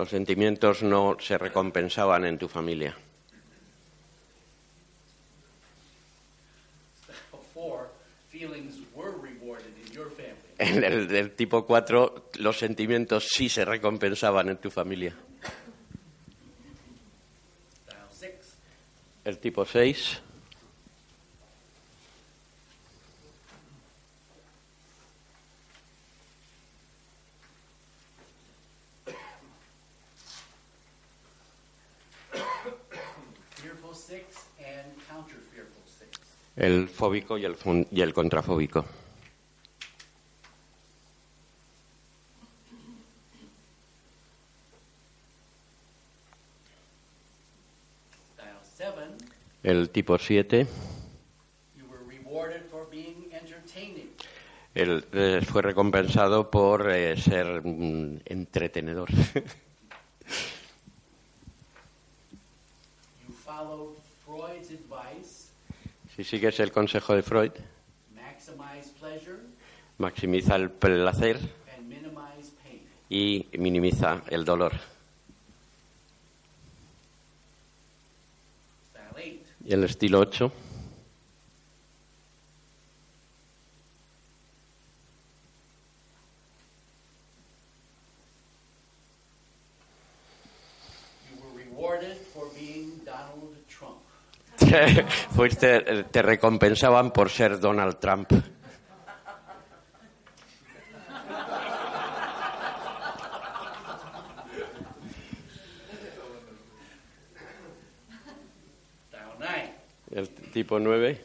Los 0.00 0.08
sentimientos 0.08 0.82
no 0.82 1.18
se 1.20 1.36
recompensaban 1.36 2.24
en 2.24 2.38
tu 2.38 2.48
familia. 2.48 2.96
Tipo 11.40 11.64
4, 11.64 12.32
los 12.40 12.58
sentimientos 12.58 13.28
sí 13.32 13.48
se 13.48 13.64
recompensaban 13.64 14.50
en 14.50 14.58
tu 14.58 14.70
familia. 14.70 15.16
El 19.24 19.38
tipo 19.38 19.64
6, 19.64 20.20
fearful 33.56 33.94
six, 33.94 34.44
and 34.58 34.92
counter 35.08 35.38
fearful 35.54 35.86
six. 35.86 36.20
el 36.56 36.86
fóbico 36.90 37.38
y 37.38 37.46
el, 37.46 37.56
y 37.90 38.02
el 38.02 38.12
contrafóbico. 38.12 38.84
Style 48.34 48.58
seven, 48.62 49.16
El 49.70 49.90
tipo 49.90 50.18
7, 50.18 50.66
you 51.76 51.84
were 51.88 52.02
rewarded 52.04 52.62
for 52.68 52.88
being 52.90 53.30
entertaining. 53.32 54.08
él 54.74 55.04
eh, 55.12 55.40
fue 55.46 55.62
recompensado 55.62 56.50
por 56.50 56.90
eh, 56.90 57.16
ser 57.16 57.64
mm, 57.64 58.22
entretenedor. 58.24 59.10
Si 66.16 66.24
sigues 66.24 66.58
el 66.58 66.72
consejo 66.72 67.14
de 67.14 67.22
Freud, 67.22 67.52
pleasure 68.98 69.38
maximiza 69.98 70.56
el 70.56 70.70
placer 70.70 71.38
y 73.08 73.46
minimiza 73.52 74.24
el 74.30 74.44
dolor. 74.44 74.72
Style 78.90 79.16
eight, 79.18 79.46
Y 79.64 79.72
el 79.74 79.84
estilo 79.84 80.18
8, 80.20 80.50
you 91.30 91.36
were 91.42 91.64
rewarded 91.64 92.16
for 92.16 92.48
being 92.54 93.04
Donald 93.04 93.56
Trump. 93.68 94.00
fuiste, 95.30 96.04
te 96.04 96.22
recompensaban 96.22 97.12
por 97.12 97.28
ser 97.30 97.58
Donald 97.60 97.98
Trump. 97.98 98.32
Style 109.08 109.38
nine, 109.38 109.74
El 110.10 110.28
tipo 110.52 110.78
9, 110.78 111.18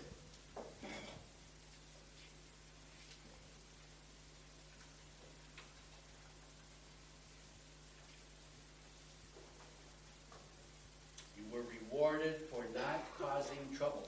you 11.38 11.44
were 11.52 11.64
rewarded 11.64 12.36
for 12.50 12.64
not 12.74 13.02
causing 13.20 13.60
trouble. 13.78 14.04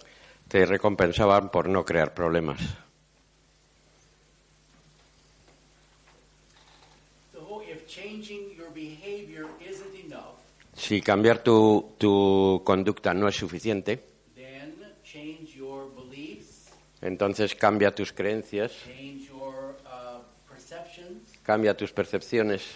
te 0.47 0.65
recompensaban 0.65 1.49
por 1.49 1.67
no 1.69 1.83
crear 1.83 2.13
problemas. 2.13 2.59
So 7.33 7.61
if 7.69 7.87
changing 7.87 8.55
your 8.55 8.69
behavior 8.73 9.47
isn't 9.69 9.95
enough, 10.05 10.35
Si 10.75 11.01
cambiar 11.01 11.39
tu, 11.43 11.95
tu 11.97 12.61
conducta 12.63 13.13
no 13.13 13.27
es 13.27 13.35
suficiente, 13.35 13.99
then 14.35 14.71
change 15.03 15.55
your 15.55 15.89
beliefs, 15.89 16.71
entonces 17.01 17.55
cambia 17.55 17.93
tus 17.93 18.11
creencias, 18.11 18.71
uh, 19.85 20.21
cambia 21.43 21.75
tus 21.75 21.91
percepciones, 21.91 22.75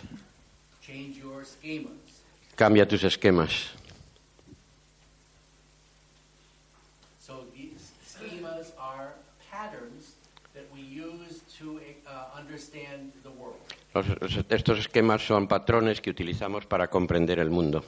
cambia 2.55 2.87
tus 2.87 3.03
esquemas. 3.03 3.71
So 7.19 7.45
these 7.53 7.91
schemas 8.05 8.73
are 8.77 9.13
patterns 9.49 10.15
that 10.53 10.65
we 10.73 10.81
use 10.81 11.41
to 11.59 11.79
understand 12.37 13.13
the 13.23 13.29
world. 13.29 13.57
Los- 13.93 14.07
los- 14.21 14.45
estos 14.49 14.79
esquemas 14.79 15.21
son 15.25 15.47
patrones 15.47 15.99
que 16.01 16.09
utilizamos 16.09 16.65
para 16.65 16.87
comprender 16.89 17.39
el 17.39 17.49
mundo. 17.49 17.83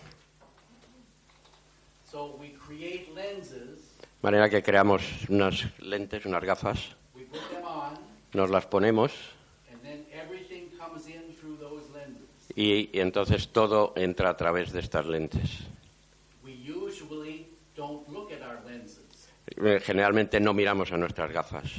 So 2.12 2.36
we 2.40 2.54
create 2.68 3.10
lenses, 3.16 3.80
De 4.02 4.13
manera 4.24 4.50
que 4.50 4.64
creamos 4.64 5.04
unas 5.30 5.68
lentes, 5.80 6.26
unas 6.26 6.44
gafas, 6.44 6.96
nos 8.34 8.50
las 8.50 8.66
ponemos 8.66 9.12
y, 12.56 12.90
y 12.98 13.00
entonces 13.00 13.50
todo 13.50 13.94
entra 13.96 14.30
a 14.30 14.38
través 14.38 14.72
de 14.72 14.80
estas 14.80 15.06
lentes. 15.06 15.60
Eh, 19.46 19.80
Generalmente 19.84 20.40
no 20.40 20.54
miramos 20.54 20.92
a 20.92 20.98
nuestras 20.98 21.32
gafas. 21.32 21.72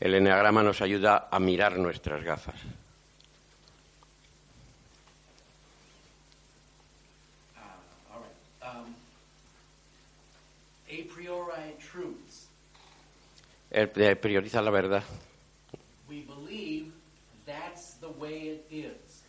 El 0.00 0.14
enneagrama 0.14 0.62
nos 0.62 0.82
ayuda 0.82 1.28
a 1.30 1.40
mirar 1.40 1.78
nuestras 1.78 2.22
gafas. 2.22 2.56
Uh, 7.56 7.60
all 8.12 8.20
right. 8.20 8.34
Um, 8.62 8.94
a 10.88 11.14
priori 11.14 11.74
truths. 11.78 12.48
Él 13.63 13.63
eh, 13.63 13.63
prioriza 14.20 14.62
la 14.62 14.70
verdad. 14.70 15.02
We 16.08 16.22
believe 16.22 16.92
that's 17.44 17.98
the 18.00 18.06
way 18.08 18.48
it 18.50 18.70
is. 18.72 19.24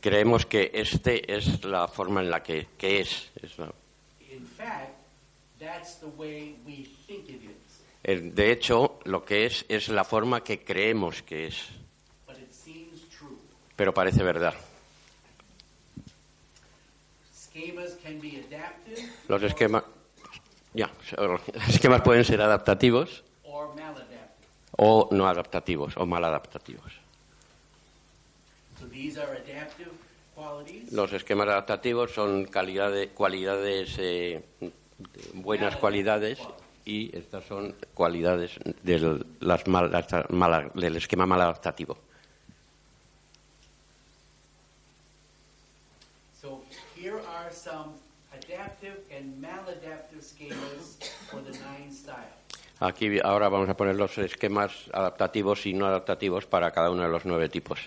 Creemos 0.00 0.44
que 0.46 0.70
este 0.74 1.32
es 1.36 1.64
la 1.64 1.86
forma 1.88 2.20
en 2.20 2.30
la 2.30 2.42
que, 2.42 2.66
que 2.76 3.00
es. 3.00 3.30
es 3.42 3.56
la- 3.58 3.72
de 8.04 8.52
hecho, 8.52 9.00
lo 9.04 9.24
que 9.24 9.46
es 9.46 9.64
es 9.68 9.88
la 9.88 10.04
forma 10.04 10.42
que 10.44 10.62
creemos 10.62 11.22
que 11.22 11.46
es, 11.48 11.56
But 12.26 12.38
it 12.38 12.52
seems 12.52 13.08
true. 13.16 13.36
pero 13.74 13.92
parece 13.94 14.22
verdad. 14.22 14.54
Schemas 17.32 17.96
can 18.02 18.20
be 18.20 18.44
adaptive 18.48 19.02
Los 19.28 19.42
esquemas, 19.42 19.82
ya, 20.74 20.90
los 21.18 21.40
esquemas 21.68 22.02
pueden 22.02 22.24
ser 22.24 22.40
adaptativos. 22.40 23.24
O 24.78 25.08
no 25.12 25.26
adaptativos 25.28 25.96
o 25.96 26.06
mal 26.06 26.24
adaptativos. 26.24 26.92
Los 30.90 31.12
esquemas 31.12 31.48
adaptativos 31.48 32.12
son 32.12 32.44
calidades, 32.46 33.10
cualidades, 33.12 33.96
eh, 33.98 34.44
buenas 35.34 35.76
cualidades 35.76 36.48
y 36.84 37.16
estas 37.16 37.44
son 37.44 37.74
cualidades 37.94 38.52
del, 38.82 39.26
las 39.40 39.66
mal- 39.66 39.90
mal- 40.30 40.70
del 40.74 40.96
esquema 40.96 41.26
mal 41.26 41.40
adaptativo. 41.40 41.98
So 46.40 46.62
here 46.94 47.18
are 47.18 47.50
some 47.52 47.94
adaptive 48.32 48.98
and 49.10 49.42
maladaptive 49.42 50.22
schemas 50.22 50.96
for 51.30 51.40
the 51.40 51.52
nine 51.58 51.90
styles. 51.90 52.30
Aquí 52.80 53.18
ahora 53.22 53.48
vamos 53.48 53.68
a 53.68 53.76
poner 53.76 53.96
los 53.96 54.16
esquemas 54.18 54.72
adaptativos 54.92 55.64
y 55.66 55.72
no 55.72 55.86
adaptativos 55.86 56.46
para 56.46 56.70
cada 56.72 56.90
uno 56.90 57.02
de 57.02 57.08
los 57.08 57.24
nueve 57.24 57.48
tipos. 57.48 57.78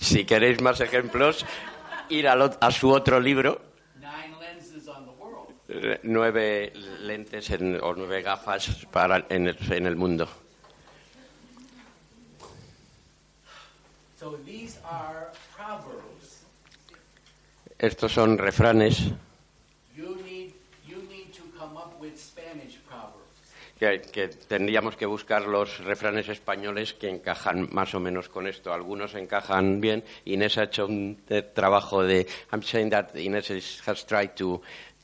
Si 0.00 0.24
queréis 0.24 0.60
más 0.60 0.80
ejemplos, 0.80 1.44
ir 2.08 2.28
al 2.28 2.40
ot- 2.40 2.58
a 2.60 2.70
su 2.70 2.90
otro 2.90 3.20
libro, 3.20 3.60
nueve 6.02 6.72
lentes 7.00 7.50
en- 7.50 7.78
o 7.82 7.94
nueve 7.94 8.22
gafas 8.22 8.86
para, 8.90 9.26
en, 9.28 9.48
el, 9.48 9.72
en 9.72 9.86
el 9.86 9.96
mundo. 9.96 10.26
So 10.26 10.32
these 11.68 11.84
are 11.84 13.78
proverbs 13.78 14.07
Estos 17.78 18.12
son 18.12 18.36
refranes 18.36 19.12
You 19.94 20.16
need, 20.24 20.52
you 20.86 21.02
need 21.08 21.32
to 21.32 21.44
come 21.56 21.76
up 21.76 22.00
with 22.00 22.16
Spanish 22.16 22.78
proverbs. 22.88 23.28
que, 23.78 24.00
que 24.00 24.28
tendríamos 24.28 24.96
que 24.96 25.06
buscar 25.06 25.42
los 25.42 25.78
refranes 25.84 26.28
españoles 26.28 26.94
que 26.94 27.08
encajan 27.08 27.68
más 27.72 27.94
o 27.94 28.00
menos 28.00 28.28
con 28.28 28.46
esto. 28.46 28.72
Algunos 28.72 29.14
encajan 29.14 29.80
bien. 29.80 30.02
Inés 30.24 30.58
ha 30.58 30.64
hecho 30.64 30.86
un 30.86 31.22
trabajo 31.54 32.02
de. 32.02 32.26
I'm 32.52 32.62
saying 32.62 32.90
that 32.90 33.14
Inés 33.14 33.50
has 33.86 34.04
tried 34.04 34.30
to 34.34 34.60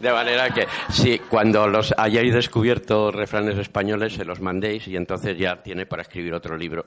De 0.00 0.12
manera 0.12 0.50
que 0.50 0.66
si 0.90 1.18
cuando 1.18 1.66
los 1.68 1.94
hayáis 1.96 2.34
descubierto 2.34 3.10
refranes 3.10 3.58
españoles 3.58 4.14
se 4.14 4.24
los 4.24 4.40
mandéis 4.40 4.86
y 4.88 4.96
entonces 4.96 5.38
ya 5.38 5.62
tiene 5.62 5.86
para 5.86 6.02
escribir 6.02 6.34
otro 6.34 6.56
libro. 6.56 6.84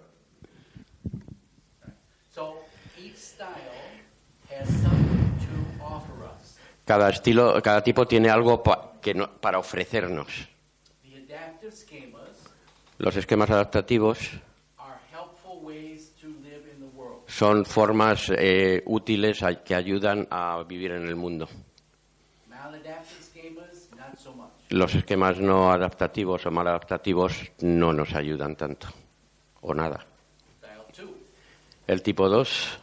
Cada 6.85 7.09
estilo, 7.09 7.61
cada 7.61 7.83
tipo 7.83 8.07
tiene 8.07 8.29
algo 8.29 8.63
pa- 8.63 8.93
que 9.01 9.13
no- 9.13 9.29
para 9.39 9.59
ofrecernos. 9.59 10.47
Los 12.97 13.15
esquemas 13.15 13.49
adaptativos 13.49 14.17
son 17.27 17.63
formas 17.65 18.31
eh, 18.35 18.81
útiles 18.87 19.43
a- 19.43 19.63
que 19.63 19.75
ayudan 19.75 20.27
a 20.31 20.63
vivir 20.67 20.91
en 20.91 21.07
el 21.07 21.15
mundo. 21.15 21.47
Maladaptive 22.49 23.21
schemas, 23.21 23.89
not 23.95 24.17
so 24.17 24.33
much. 24.33 24.58
Los 24.69 24.93
esquemas 24.93 25.39
no 25.39 25.71
adaptativos 25.71 26.45
o 26.45 26.51
mal 26.51 26.67
adaptativos 26.67 27.51
no 27.65 27.91
nos 27.91 28.13
ayudan 28.13 28.55
tanto 28.55 28.87
o 29.61 29.73
nada. 29.73 30.05
El 31.87 32.03
tipo 32.03 32.29
2 32.29 32.77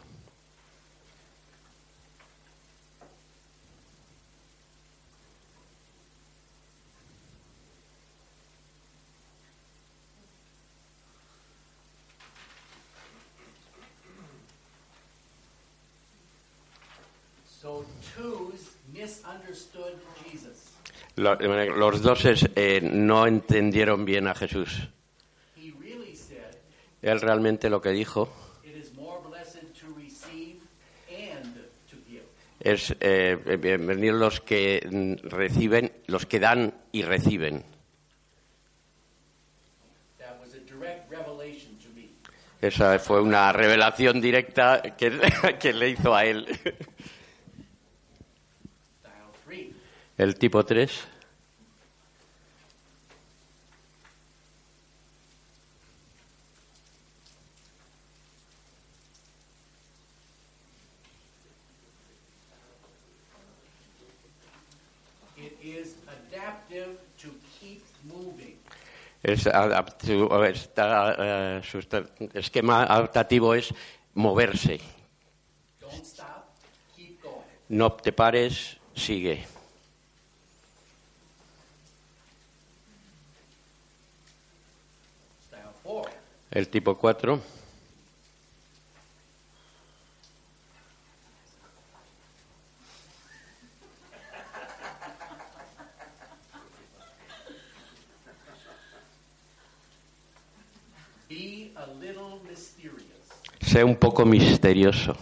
so 17.57 17.85
misunderstood 18.93 19.95
Jesus. 20.25 20.76
Los 21.17 22.03
doses 22.03 22.49
eh, 22.55 22.81
no 22.83 23.27
entendieron 23.27 24.05
bien 24.05 24.29
a 24.29 24.35
Jesús. 24.35 24.89
Él 27.03 27.21
realmente 27.21 27.71
lo 27.71 27.81
que 27.81 27.91
dijo 27.91 28.29
es 32.61 32.97
eh, 32.99 33.59
bienvenidos 33.61 34.19
los 34.19 34.41
que 34.41 35.19
reciben, 35.23 35.93
los 36.07 36.27
que 36.27 36.41
dan 36.41 36.75
y 36.91 37.03
reciben. 37.03 37.65
Esa 42.61 42.99
fue 42.99 43.21
una 43.23 43.53
revelación 43.53 44.21
directa 44.21 44.83
que, 44.83 45.13
que 45.61 45.73
le 45.73 45.91
hizo 45.91 46.15
a 46.15 46.25
él. 46.25 46.47
Style 48.99 49.31
three, 49.45 49.73
El 50.19 50.35
tipo 50.37 50.65
3 50.65 51.17
it 65.37 65.59
is 65.63 65.97
adaptive 66.09 66.99
to 67.19 67.29
keep 67.61 67.83
moving. 68.05 68.57
es 69.23 69.47
está, 69.47 71.17
eh, 71.19 71.61
su 71.63 71.79
esquema 72.35 72.85
adaptativo 72.85 73.55
es 73.55 73.75
moverse. 74.15 74.81
No 77.69 77.93
te 77.93 78.13
pares, 78.13 78.77
sigue. 78.95 79.45
Style 85.43 85.63
four, 85.83 86.09
El 86.57 86.69
tipo 86.69 86.97
4 86.97 87.39
be 101.29 101.73
a 101.77 101.87
little 102.01 102.41
mysterious. 102.49 103.05
sé 103.61 103.85
un 103.85 103.95
poco 103.95 104.25
misterioso. 104.25 105.15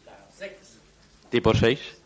style 0.02 0.32
six, 0.32 0.80
tipo 1.30 1.54
6 1.54 2.01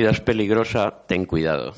vida 0.00 0.10
es 0.10 0.20
peligrosa, 0.20 0.90
ten 1.06 1.26
cuidado. 1.26 1.74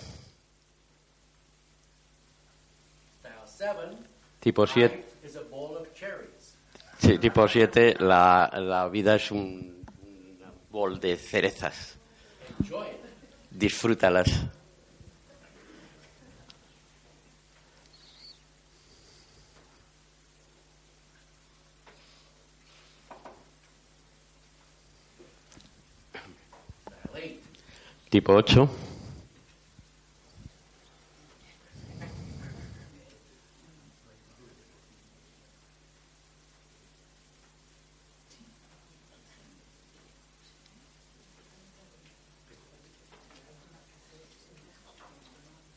Tipo 4.38 4.66
7 4.66 4.96
life 4.96 5.26
is 5.26 5.36
a 5.36 5.42
bowl 5.42 5.76
of 5.76 5.92
cherries. 5.94 6.56
Sí, 6.98 7.18
tipo 7.18 7.46
7, 7.46 7.96
la, 8.00 8.50
la 8.54 8.88
vida 8.88 9.14
es 9.16 9.30
un, 9.30 9.84
bol 10.70 10.98
de 11.00 11.16
cerezas. 11.16 11.96
Disfrútalas. 13.50 14.28
Tipo 28.12 28.34
8, 28.34 28.68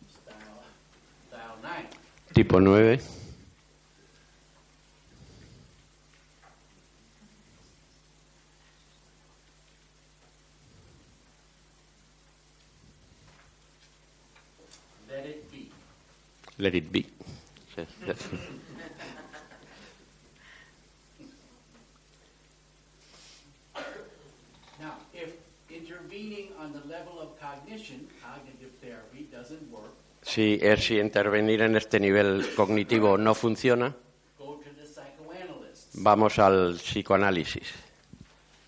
style, 0.09 0.41
style 1.29 1.55
nine, 1.63 1.89
tipo 2.33 2.59
9, 2.59 2.99
Let 16.65 16.73
it 16.73 16.91
be. 16.91 17.05
Now, 24.79 24.93
if 25.13 25.33
intervening 25.69 26.49
on 26.59 26.73
the 26.73 26.81
level 26.87 27.19
of 27.21 27.39
cognition, 27.39 28.07
cognitive 28.21 28.71
therapy, 28.81 29.27
doesn't 29.31 29.71
work, 29.71 29.93
Si 30.23 30.57
es 30.59 30.83
si 30.83 30.97
intervenir 30.99 31.61
en 31.61 31.75
este 31.75 31.99
nivel 31.99 32.43
cognitivo 32.55 33.15
no 33.15 33.35
funciona, 33.35 33.95
go 34.39 34.55
to 34.63 34.69
the 34.71 34.87
psychoanalyst. 34.87 35.89
vamos 35.93 36.39
al 36.39 36.79
psicoanálisis. 36.79 37.67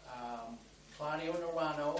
Um, 0.05 0.55
Claudio 0.95 1.33
Norano 1.33 1.95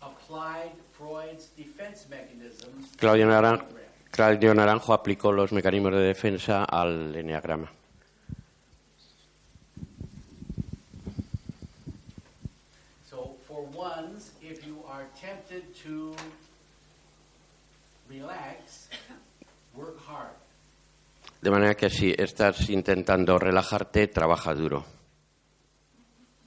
applied 0.00 0.70
Freud's 0.96 1.48
defense 1.56 2.06
mechanisms. 2.08 2.92
Claudio, 2.98 3.26
Naran-. 3.26 3.64
Claudio 4.14 4.54
Naranjo 4.54 4.94
aplicó 4.94 5.32
los 5.32 5.50
mecanismos 5.50 5.90
de 5.90 6.02
defensa 6.02 6.62
al 6.62 7.16
eneagrama. 7.16 7.68
So, 13.10 13.34
for 13.44 13.66
ones, 13.74 14.30
if 14.40 14.64
you 14.64 14.84
are 14.88 15.06
tempted 15.20 15.64
to 15.82 16.14
relax, 18.08 18.88
work 19.74 19.98
hard. 20.08 20.36
De 21.42 21.50
manera 21.50 21.74
que 21.74 21.90
si 21.90 22.14
estás 22.16 22.70
intentando 22.70 23.36
relajarte, 23.36 24.06
trabaja 24.06 24.54
duro. 24.54 24.84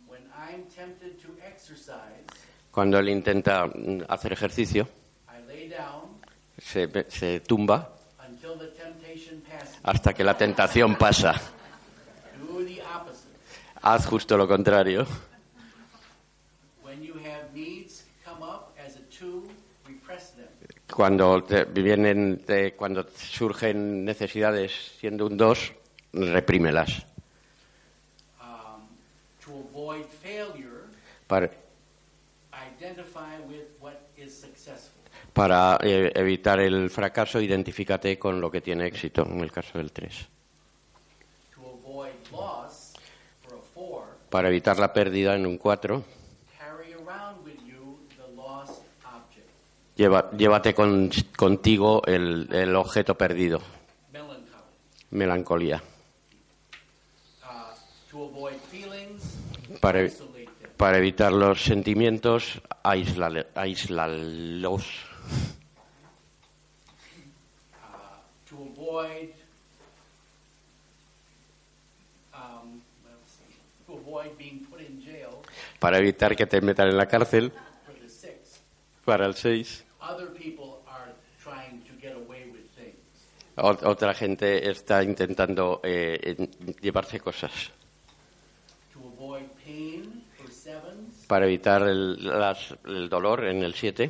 When 0.08 0.22
I'm 0.32 0.64
tempted 0.74 1.18
to 1.18 1.34
exercise, 1.46 2.24
Cuando 2.72 2.98
él 2.98 3.10
intenta 3.10 3.66
mm, 3.66 4.06
hacer 4.08 4.32
ejercicio, 4.32 4.88
se, 6.68 7.06
se 7.10 7.40
tumba 7.42 7.90
hasta 9.84 10.14
que 10.14 10.24
la 10.24 10.36
tentación 10.36 10.96
pasa. 10.98 11.34
Haz 13.82 14.06
justo 14.06 14.36
lo 14.36 14.48
contrario. 14.48 15.06
Cuando 20.94 21.44
te 21.44 21.66
vienen, 21.66 22.44
te- 22.46 22.74
cuando 22.74 23.06
surgen 23.16 24.04
necesidades 24.04 24.72
siendo 25.00 25.28
un 25.28 25.38
dos, 25.38 25.74
reprímelas. 26.14 27.06
Um, 28.42 28.88
Para, 31.28 31.50
identify 32.80 33.38
with. 33.48 33.67
Para, 35.38 35.78
eh, 35.84 36.12
evitar 36.16 36.60
el 36.60 36.90
fracaso, 36.90 37.40
identifícate 37.40 38.18
con 38.18 38.42
lo 38.42 38.50
que 38.50 38.60
tiene 38.62 38.88
éxito, 38.88 39.24
en 39.24 39.40
el 39.42 39.52
caso 39.52 39.78
del 39.78 39.92
3. 39.92 40.28
To 41.56 41.62
avoid 41.62 42.10
loss, 42.32 42.94
for 43.46 43.54
a 43.54 43.62
four, 43.74 44.04
Para 44.32 44.48
evitar 44.50 44.80
la 44.80 44.92
pérdida 44.92 45.36
en 45.36 45.46
un 45.46 45.58
4, 45.60 46.04
carry 46.58 46.94
around 46.94 47.46
with 47.46 47.60
you 47.68 48.00
the 48.18 48.36
lost 48.36 48.82
object. 49.06 49.48
lleva- 49.96 50.32
llévate 50.32 50.74
con- 50.74 51.12
contigo 51.38 52.02
el, 52.08 52.48
el 52.52 52.76
objeto 52.76 53.16
perdido, 53.16 53.62
melancolía. 55.12 55.82
Uh, 58.12 58.50
feelings, 58.72 59.38
Para, 60.78 60.98
evitar 60.98 61.32
los 61.32 61.62
sentimientos, 61.64 62.60
aíslale- 62.84 63.48
aíslalos. 65.28 65.68
To 68.50 68.56
avoid 68.64 69.34
let's 73.04 73.32
see, 73.32 73.54
to 73.88 73.94
avoid 73.94 74.38
being 74.38 74.66
put 74.70 74.80
in 74.82 75.02
jail 75.02 75.42
Para 75.80 75.98
evitar 75.98 76.36
que 76.36 76.46
te 76.46 76.62
metan 76.62 76.88
en 76.90 76.98
la 76.98 77.08
cárcel, 77.08 77.52
para 79.06 79.26
el 79.26 79.36
6. 79.36 79.84
Other 80.02 80.28
people 80.34 80.82
are 80.88 81.14
trying 81.44 81.82
to 81.84 81.94
get 82.02 82.14
away 82.16 82.46
with 82.52 82.66
things. 82.76 82.96
Ot- 83.56 83.84
Otra 83.84 84.14
gente 84.14 84.70
está 84.70 85.04
intentando 85.04 85.80
eh, 85.84 86.48
llevarse 86.82 87.20
cosas. 87.20 87.72
Para 91.28 91.46
evitar 91.46 91.82
el, 91.84 92.24
las- 92.24 92.76
el 92.86 93.10
dolor 93.10 93.46
en 93.46 93.64
el 93.64 93.74
7, 93.74 94.10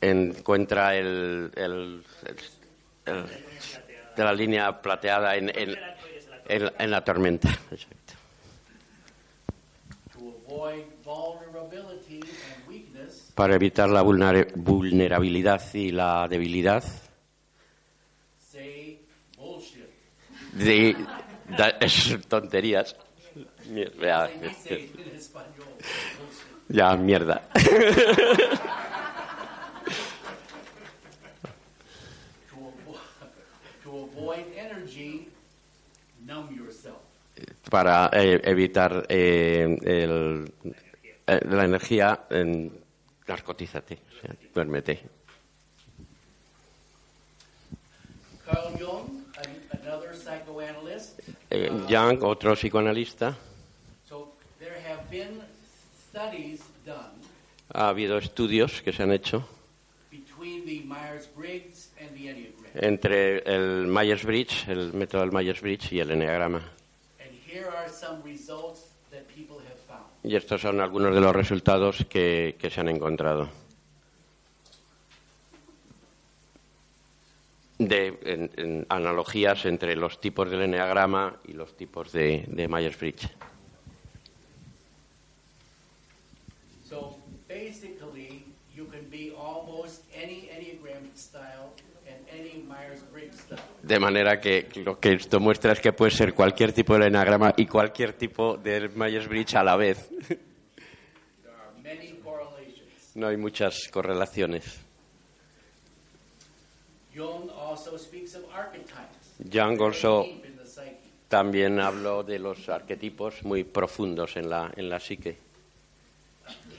encuentra 0.00 0.96
el, 0.96 1.50
el- 1.54 2.04
el- 2.24 3.14
el- 3.14 3.24
de 4.16 4.24
la 4.24 4.32
línea 4.32 4.80
plateada 4.80 5.36
en, 5.36 5.50
en- 5.56 5.78
en- 6.48 6.72
en 6.78 6.90
la 6.90 7.04
tormenta. 7.04 7.48
Exacto. 7.70 8.14
To 10.12 10.34
avoid 10.46 10.84
vulnerability 11.04 12.20
and 12.20 12.68
weakness, 12.68 13.32
Para 13.34 13.54
evitar 13.54 13.88
la 13.88 14.02
vulnera- 14.02 14.46
vulnerabilidad 14.54 15.62
y 15.74 15.92
la 15.92 16.26
debilidad, 16.28 16.82
de, 20.52 21.06
es 21.80 22.18
tonterías. 22.28 22.96
Ya, 26.70 26.96
mierda. 26.96 27.42
Para 37.70 38.10
eh, 38.12 38.40
evitar 38.44 39.06
eh, 39.08 39.78
el- 39.82 40.52
eh, 41.26 41.40
la 41.48 41.64
energía, 41.64 42.24
en, 42.30 42.72
narcotízate, 43.26 43.98
o 44.08 44.20
sea, 44.20 44.34
duérmete. 44.54 45.00
Carl 48.44 48.74
Jung, 48.78 49.24
an- 49.36 49.80
another 49.84 50.14
psychoanalyst. 50.16 51.20
Eh, 51.50 51.86
Jung, 51.88 52.22
otro 52.24 52.54
psicoanalista, 52.54 53.36
So 54.08 54.32
there 54.58 54.80
have 54.88 55.08
been 55.08 55.40
ha 57.72 57.88
habido 57.88 58.18
estudios 58.18 58.82
que 58.82 58.92
se 58.92 59.02
han 59.02 59.12
hecho 59.12 59.46
entre 62.74 63.38
el 63.52 63.86
Myers-Briggs, 63.88 64.68
el 64.68 64.92
método 64.92 65.22
del 65.22 65.32
Myers-Briggs 65.32 65.92
y 65.92 66.00
el 66.00 66.10
Enneagrama. 66.12 66.62
Y 70.22 70.36
estos 70.36 70.60
son 70.60 70.80
algunos 70.80 71.14
de 71.14 71.20
los 71.20 71.34
resultados 71.34 72.04
que, 72.08 72.56
que 72.58 72.70
se 72.70 72.80
han 72.80 72.88
encontrado. 72.88 73.48
De 77.78 78.18
en- 78.24 78.50
en 78.56 78.86
analogías 78.90 79.64
entre 79.64 79.96
los 79.96 80.20
tipos 80.20 80.50
del 80.50 80.62
Enneagrama 80.62 81.36
y 81.44 81.54
los 81.54 81.74
tipos 81.76 82.12
de, 82.12 82.44
de 82.48 82.68
Myers-Briggs. 82.68 83.26
So 86.86 87.16
basically, 87.48 88.44
you 88.76 88.84
can 88.86 89.08
be 89.10 89.32
almost 89.34 90.02
any 90.14 90.50
Enneagram 90.52 91.08
style 91.16 91.72
and 92.06 92.18
any 92.30 92.62
Myers-Briggs 92.68 93.40
style. 93.40 93.58
De 93.90 93.98
manera 93.98 94.38
que 94.38 94.68
lo 94.84 95.00
que 95.00 95.14
esto 95.14 95.40
muestra 95.40 95.72
es 95.72 95.80
que 95.80 95.92
puede 95.92 96.12
ser 96.12 96.32
cualquier 96.32 96.72
tipo 96.72 96.96
de 96.96 97.08
Enneagrama 97.08 97.54
y 97.56 97.66
cualquier 97.66 98.12
tipo 98.12 98.56
de 98.56 98.88
Myers-Briggs 98.88 99.56
a 99.56 99.64
la 99.64 99.74
vez. 99.74 100.08
No 103.16 103.26
hay 103.26 103.36
muchas 103.36 103.88
correlaciones. 103.90 104.78
Jung 107.12 107.50
also 107.50 107.98
speaks 107.98 108.36
of 108.36 108.44
archetypes. 108.54 109.34
Jung 109.52 109.76
también 111.26 111.80
habló 111.80 112.22
de 112.22 112.38
los 112.38 112.68
arquetipos 112.68 113.42
muy 113.42 113.64
profundos 113.64 114.36
en 114.36 114.50
la, 114.50 114.72
en 114.76 114.88
la 114.88 115.00
psique. 115.00 115.36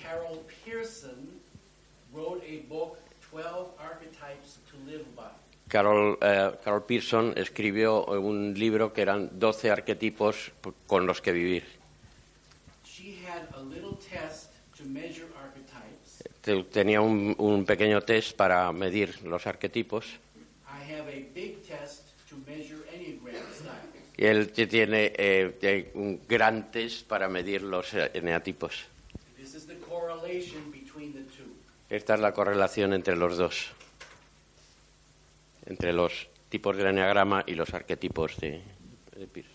Carol 0.02 0.40
Pearson 0.64 1.42
wrote 2.14 2.46
a 2.46 2.66
book, 2.70 2.96
12 3.30 3.72
Archetypes 3.78 4.60
to 4.72 4.78
Live 4.90 5.04
By. 5.14 5.51
Carol, 5.72 6.18
eh, 6.22 6.52
Carol 6.64 6.84
Pearson 6.86 7.34
escribió 7.38 8.06
un 8.06 8.54
libro 8.54 8.92
que 8.92 9.02
eran 9.02 9.30
12 9.40 9.72
arquetipos 9.72 10.52
con 10.86 11.06
los 11.08 11.22
que 11.22 11.32
vivir. 11.32 11.64
She 12.86 13.16
had 13.26 13.44
a 13.56 13.62
little 13.64 13.96
test 13.98 14.52
to 14.78 14.84
measure 14.86 15.28
archetypes. 15.42 16.24
Te- 16.42 16.64
Tenía 16.66 17.00
un, 17.00 17.36
un 17.38 17.66
pequeño 17.66 18.02
test 18.02 18.36
para 18.36 18.72
medir 18.74 19.22
los 19.24 19.48
arquetipos 19.48 20.06
I 20.68 20.92
have 20.94 21.08
a 21.10 21.24
big 21.34 21.62
test 21.62 22.08
to 22.30 22.36
measure 22.46 22.82
Enneagram 22.94 23.42
styles. 23.54 24.18
y 24.18 24.26
él 24.26 24.52
tiene 24.52 25.14
eh, 25.16 25.58
eh, 25.62 25.92
un 25.96 26.22
gran 26.28 26.70
test 26.72 27.08
para 27.08 27.30
medir 27.30 27.62
los 27.62 27.94
eh, 27.94 28.12
eneatipos. 28.14 28.88
Esta 31.90 32.14
es 32.16 32.20
la 32.20 32.34
correlación 32.34 32.94
entre 32.94 33.16
los 33.16 33.38
dos, 33.38 33.72
entre 35.66 35.94
los 35.94 36.28
tipos 36.50 36.76
del 36.78 36.88
enneagrama 36.88 37.44
y 37.48 37.56
los 37.56 37.74
arquetipos 37.74 38.38
de, 38.38 38.62
de 39.18 39.28
Pearson. 39.28 39.54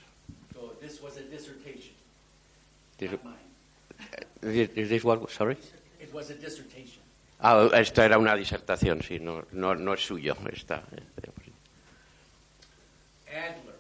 So 0.55 0.77
this 0.81 1.01
was 1.03 1.17
a 1.17 1.23
dissertation, 1.23 1.95
This- 2.97 3.11
sorry? 5.29 5.57
It 6.01 6.13
was 6.13 6.31
a 6.31 6.35
dissertation. 6.35 7.03
Ah, 7.41 7.69
esto 7.75 8.03
era 8.03 8.17
una 8.19 8.35
disertación, 8.35 9.03
sí, 9.03 9.19
no, 9.21 9.45
no, 9.53 9.75
no 9.75 9.93
es 9.95 10.01
suyo. 10.07 10.35
Esta, 10.51 10.83
este, 10.93 11.31
Adler. 13.29 13.75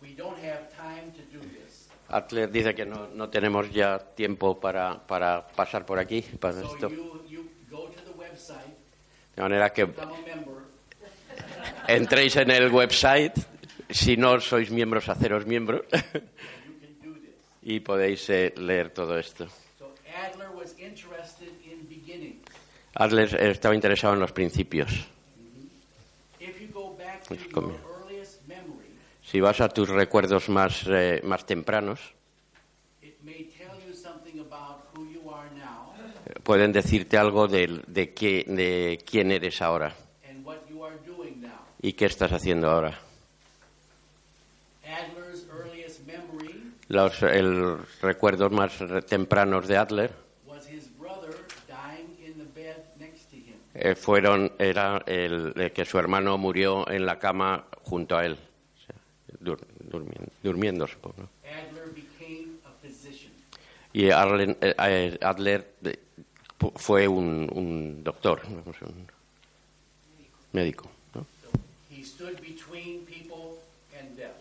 We 0.00 0.14
don't 0.14 0.38
have 0.38 0.68
time 0.76 1.10
to 1.16 1.22
do 1.36 1.40
this. 1.40 1.88
Adler 2.08 2.50
dice 2.50 2.74
que 2.74 2.84
no, 2.86 3.08
no 3.08 3.28
tenemos 3.28 3.70
ya 3.72 3.98
tiempo 3.98 4.60
para, 4.60 5.04
para 5.06 5.46
pasar 5.48 5.84
por 5.86 5.98
aquí, 5.98 6.22
para 6.22 6.54
So 6.54 6.60
esto. 6.62 6.88
you, 6.90 7.22
you 7.28 7.50
go 7.70 7.88
to 7.88 8.00
the 8.02 8.12
website, 8.18 8.74
De 9.34 9.42
manera 9.42 9.72
que 9.72 9.86
member, 9.86 10.62
entréis 11.86 12.36
en 12.36 12.50
el 12.50 12.70
website, 12.70 13.34
si 13.88 14.16
no 14.16 14.40
sois 14.40 14.70
miembros, 14.70 15.08
haceros 15.08 15.46
miembros, 15.46 15.82
y 17.62 17.80
podéis 17.80 18.28
eh, 18.30 18.54
leer 18.56 18.90
todo 18.90 19.18
esto. 19.18 19.46
So 19.78 19.92
Adler 20.14 20.50
was 20.54 20.74
interested 20.80 21.52
in 21.66 21.86
beginnings. 21.88 22.44
Adler 22.94 23.34
estaba 23.50 23.74
interesado 23.74 24.14
en 24.14 24.20
los 24.20 24.32
principios. 24.32 24.90
To 27.28 27.36
Pues 27.36 27.40
Si 29.22 29.40
vas 29.40 29.60
a 29.60 29.68
tus 29.68 29.88
recuerdos 29.88 30.48
más, 30.48 30.84
eh, 30.88 31.20
más 31.22 31.46
tempranos, 31.46 32.00
pueden 36.42 36.72
decirte 36.72 37.16
algo 37.16 37.46
del- 37.46 37.82
de, 37.86 38.12
qué, 38.12 38.44
de 38.48 38.98
quién 39.08 39.30
eres 39.30 39.62
ahora 39.62 39.94
and 40.28 40.44
what 40.44 40.58
you 40.68 40.82
are 40.84 40.96
doing 41.06 41.40
now. 41.40 41.69
Y 41.82 41.92
qué 41.94 42.06
estás 42.06 42.32
haciendo 42.32 42.70
ahora. 42.70 42.98
Adler's 44.92 45.46
earliest 45.48 46.00
memory 46.06 46.48
Los 46.88 47.22
el, 47.22 47.78
recuerdos 48.02 48.50
más 48.52 48.72
tempranos 49.08 49.66
de 49.68 49.76
Adler 49.76 50.12
was 50.46 50.68
his 50.68 50.88
brother 50.98 51.30
dying 51.68 52.10
in 52.26 52.38
the 52.38 52.44
bed 52.54 52.82
next 52.98 53.30
to 53.30 53.36
him. 53.36 53.60
eh, 53.74 53.94
fueron 53.94 54.52
era 54.58 55.02
el, 55.06 55.52
eh, 55.56 55.70
que 55.72 55.84
su 55.84 55.98
hermano 55.98 56.36
murió 56.38 56.88
en 56.90 57.06
la 57.06 57.18
cama 57.18 57.64
junto 57.84 58.16
a 58.16 58.24
él, 58.26 58.32
o 58.34 58.86
sea, 58.86 58.96
dur- 59.40 59.64
durmiendo, 59.78 60.32
durmiendo, 60.42 60.86
supongo. 60.88 61.28
Adler. 61.46 61.80
Y 63.92 64.06
eh, 64.08 64.74
eh, 64.78 65.18
Adler 65.22 65.74
eh, 65.84 65.98
pu- 66.58 66.72
fue 66.76 67.06
un, 67.08 67.48
un 67.52 68.02
doctor, 68.04 68.40
un 68.46 69.06
médico. 70.52 70.90
¿no? 71.14 71.26
So 71.42 71.50
he 71.90 72.02
stood 72.04 72.40
between 72.40 73.04
people 73.06 73.58
and 73.98 74.16
death. 74.16 74.36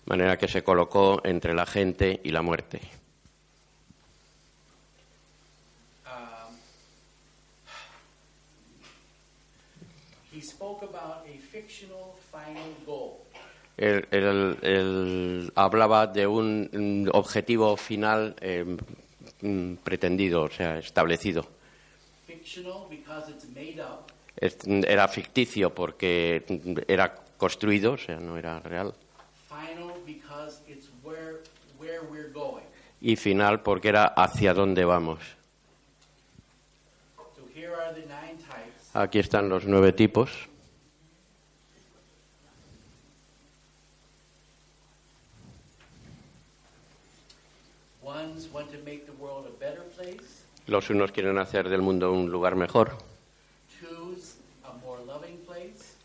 manera 0.11 0.37
que 0.37 0.47
se 0.49 0.61
colocó 0.61 1.21
entre 1.23 1.53
la 1.53 1.65
gente 1.65 2.19
y 2.23 2.31
la 2.31 2.41
muerte. 2.41 2.81
Um. 6.05 6.55
Él, 13.77 14.07
él- 14.11 14.57
él 14.61 15.51
hablaba 15.55 16.07
de 16.07 16.27
un, 16.27 17.09
objetivo 17.13 17.75
final 17.77 18.35
eh, 18.41 18.65
mm, 19.41 19.75
pretendido, 19.83 20.43
o 20.43 20.49
sea, 20.49 20.77
establecido. 20.77 21.47
Era 24.37 25.07
ficticio 25.07 25.73
porque 25.73 26.43
era 26.87 27.13
construido, 27.37 27.93
o 27.93 27.97
sea, 27.97 28.17
no 28.19 28.37
era 28.37 28.59
real. 28.59 28.93
final 29.51 29.91
because 30.05 30.61
it's 30.69 30.87
where 31.03 31.41
where 31.79 32.01
we're 32.09 32.31
going. 32.31 32.63
Y 33.01 33.15
final 33.15 33.61
porque 33.61 33.89
era 33.89 34.05
hacia 34.05 34.53
dónde 34.53 34.85
vamos. 34.85 35.19
Aquí 38.93 39.19
están 39.19 39.49
los 39.49 39.65
nueve 39.65 39.93
tipos. 39.93 40.29
Los 50.67 50.89
unos 50.89 51.11
quieren 51.11 51.37
hacer 51.37 51.69
del 51.69 51.81
mundo 51.81 52.11
un 52.11 52.31
lugar 52.31 52.55
mejor. 52.55 52.97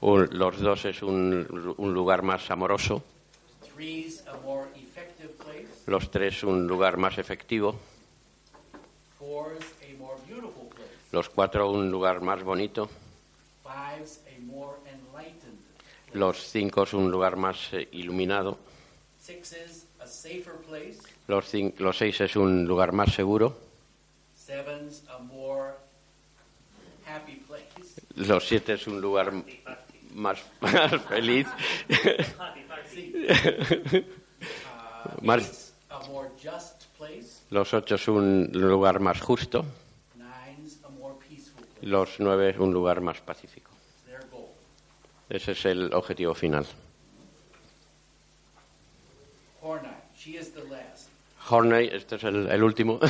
Un- 0.00 0.28
los 0.32 0.60
dos 0.60 0.84
es 0.84 1.02
un, 1.02 1.74
un 1.76 1.94
lugar 1.94 2.22
más 2.22 2.50
amoroso. 2.50 3.02
Threes, 3.74 4.24
a 4.26 4.34
more 4.44 4.66
effective 4.76 5.30
place. 5.44 5.75
Los 5.86 6.10
tres 6.10 6.42
un 6.42 6.66
lugar 6.66 6.96
más 6.96 7.18
efectivo. 7.18 7.76
Los 11.12 11.28
cuatro 11.28 11.70
un 11.70 11.90
lugar 11.90 12.20
más 12.20 12.42
bonito. 12.42 12.88
Los 16.12 16.38
cinco 16.50 16.82
es 16.84 16.92
un 16.94 17.10
lugar 17.10 17.36
más 17.36 17.72
eh, 17.72 17.88
iluminado. 17.92 18.58
Sixes, 19.20 19.86
a 20.00 20.06
safer 20.06 20.54
place. 20.66 20.98
Los, 21.28 21.52
cin- 21.52 21.74
los 21.78 21.96
seis 21.98 22.20
es 22.20 22.36
un 22.36 22.64
lugar 22.66 22.92
más 22.92 23.12
seguro. 23.14 23.56
Los 28.16 28.46
siete 28.48 28.74
es 28.74 28.86
un 28.86 29.00
lugar 29.00 29.32
más, 30.14 30.38
más 30.60 31.02
feliz. 31.08 31.46
Más- 35.22 35.65
eights, 36.06 36.08
a 36.08 36.12
more 36.12 36.30
just 36.42 36.86
place. 36.96 37.42
Los 37.50 37.74
ocho 37.74 37.94
es 37.96 38.08
un 38.08 38.50
lugar 38.52 39.00
más 39.00 39.20
justo. 39.20 39.64
A. 40.20 40.46
Los 41.82 42.18
nueve 42.20 42.50
es 42.50 42.58
un 42.58 42.72
lugar 42.72 43.00
más 43.00 43.20
pacífico. 43.20 43.70
Ese 45.28 45.52
es 45.52 45.64
el 45.66 45.92
objetivo 45.92 46.34
final. 46.34 46.66
Hornite, 49.60 49.90
she 50.16 50.36
is 50.38 50.52
the 50.52 50.62
last. 50.64 51.08
Horney, 51.48 51.88
este 51.92 52.16
es 52.16 52.24
el, 52.24 52.48
el 52.50 52.62
último. 52.62 53.00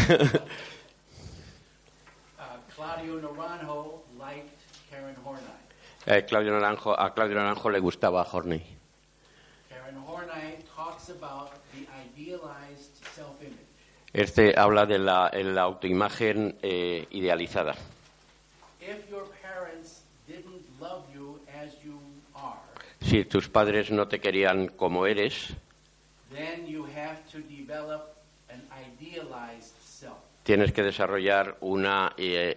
Uh, 2.39 2.59
Claudio 2.75 3.19
Naranjo 3.21 4.03
liked 4.19 4.51
Karen 4.91 5.17
Hornite. 5.25 5.67
Eh, 6.07 6.25
Claudio 6.27 6.53
Naranjo, 6.53 6.95
a 6.99 7.15
Claudio 7.15 7.37
Naranjo 7.37 7.71
le 7.71 7.81
gustaba 7.81 8.23
Horney. 8.31 8.63
Karen 9.69 9.97
Hornite 9.97 10.36
talks 10.77 11.09
about 11.09 11.51
the 11.73 11.87
idealized 12.05 12.93
self-image. 13.15 13.67
Este 14.13 14.55
habla 14.57 14.87
de 14.87 14.99
la, 14.99 15.31
la 15.33 15.63
autoimagen 15.63 16.57
eh, 16.63 17.07
idealizada. 17.11 17.75
If 18.81 19.11
your 19.11 19.25
parents 19.43 20.03
didn't 20.29 20.63
love 20.81 21.03
you 21.15 21.41
as 21.63 21.73
you 21.85 21.99
are, 22.35 22.61
Si 23.01 23.25
tus 23.25 23.49
padres 23.49 23.91
no 23.91 24.07
te 24.09 24.21
querían 24.21 24.69
como 24.69 25.07
eres, 25.07 25.55
then 26.33 26.67
you 26.67 26.87
have 26.87 27.19
to 27.31 27.39
develop 27.41 28.17
an 28.49 28.63
idealized 28.73 29.75
self. 29.83 30.19
tienes 30.45 30.73
que 30.73 30.83
desarrollar 30.83 31.57
una 31.61 32.13
eh, 32.17 32.55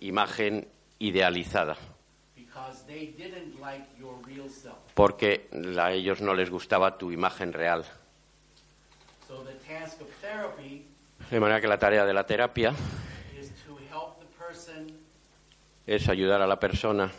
imagen 0.00 0.66
idealizada, 0.98 1.76
Porque 4.94 5.48
a 5.78 5.92
ellos 5.92 6.20
no 6.20 6.34
les 6.34 6.50
gustaba 6.50 6.98
tu 6.98 7.10
imagen 7.12 7.52
real. 7.52 7.82
So 9.26 9.42
the 9.44 9.54
task 9.66 10.00
of 10.02 10.08
therapy 10.20 10.84
De 11.30 11.40
manera 11.40 11.60
que 11.60 11.68
la 11.68 11.78
tarea 11.78 12.04
de 12.04 12.12
la 12.12 12.24
terapia 12.26 12.70
is 13.40 13.48
to 13.64 13.72
help 13.90 14.18
the 14.20 14.26
person 14.36 14.86
es 15.86 16.08
ayudar 16.08 16.42
a 16.42 16.46
la 16.46 16.58
persona 16.60 17.10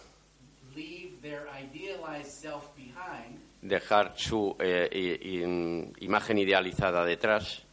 leave 0.75 1.19
their 1.21 1.47
idealized 1.63 2.29
self 2.29 2.69
behind 2.75 3.39
dejar 3.61 4.13
su 4.15 4.55
eh, 4.59 4.87
i- 4.91 6.05
imagen 6.05 6.37
idealizada 6.37 7.03
detrás 7.05 7.63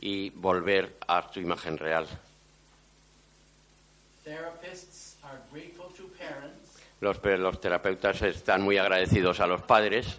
y 0.00 0.30
volver 0.30 0.96
a 1.06 1.30
tu 1.30 1.40
imagen 1.40 1.78
real. 1.78 2.06
Therapists 4.24 5.16
are 5.22 5.38
grateful 5.52 5.88
to 5.96 6.04
parents 6.18 6.63
Los, 7.00 7.22
los 7.22 7.60
terapeutas 7.60 8.22
están 8.22 8.62
muy 8.62 8.78
agradecidos 8.78 9.40
a 9.40 9.46
los 9.46 9.62
padres 9.62 10.18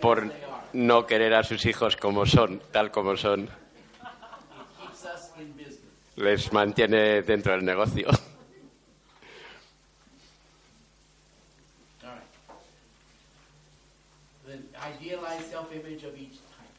por 0.00 0.30
no 0.72 1.06
querer 1.06 1.34
a 1.34 1.42
sus 1.42 1.64
hijos 1.66 1.96
como 1.96 2.26
son, 2.26 2.60
tal 2.72 2.90
como 2.90 3.16
son. 3.16 3.48
Les 6.16 6.52
mantiene 6.52 7.22
dentro 7.22 7.52
del 7.52 7.64
negocio. 7.64 8.08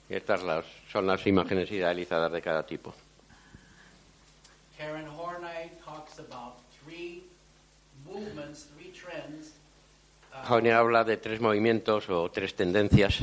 Estas 0.09 0.41
son 0.91 1.07
las 1.07 1.25
imágenes 1.27 1.71
idealizadas 1.71 2.31
de 2.31 2.41
cada 2.41 2.65
tipo. 2.65 2.93
Karen 4.77 5.07
Horney 5.07 5.71
talks 5.83 6.19
about 6.19 6.57
three 6.83 7.24
Uh, 8.15 8.19
Horney 10.53 10.71
habla 10.71 11.03
de 11.03 11.17
tres 11.17 11.41
movimientos 11.41 12.09
o 12.09 12.29
tres 12.31 12.55
tendencias. 12.55 13.19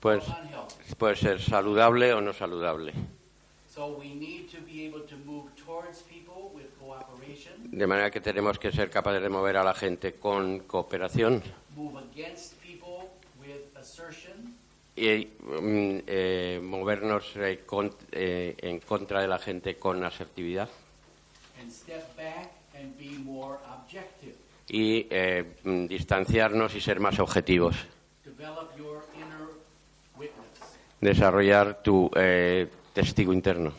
Pues-. 0.00 0.34
Puede 0.98 1.16
ser 1.16 1.40
saludable 1.40 2.12
o 2.12 2.20
no 2.20 2.32
saludable. 2.32 2.92
De 7.70 7.86
manera 7.86 8.10
que 8.10 8.20
tenemos 8.20 8.58
que 8.58 8.70
ser 8.70 8.90
capaces 8.90 9.22
de 9.22 9.28
mover 9.28 9.56
a 9.56 9.64
la 9.64 9.74
gente 9.74 10.14
con 10.14 10.60
cooperación 10.60 11.42
move 11.74 11.98
against 12.12 12.54
people 12.62 13.08
with 13.40 13.62
assertion, 13.74 14.54
y 14.94 15.26
mm, 15.26 16.02
eh, 16.06 16.60
movernos 16.62 17.32
eh, 17.34 17.62
con- 17.66 17.92
eh, 18.12 18.54
en 18.58 18.78
contra 18.80 19.22
de 19.22 19.28
la 19.28 19.38
gente 19.40 19.76
con 19.76 20.04
asertividad 20.04 20.68
and 21.60 21.72
step 21.72 22.04
back 22.16 22.52
y 24.68 25.06
eh, 25.10 25.56
mm, 25.62 25.86
distanciarnos 25.86 26.74
y 26.74 26.80
ser 26.80 27.00
más 27.00 27.18
objetivos. 27.18 27.76
Desarrollar 31.00 31.82
tu 31.82 32.10
eh, 32.16 32.68
testigo 32.94 33.32
interno. 33.32 33.72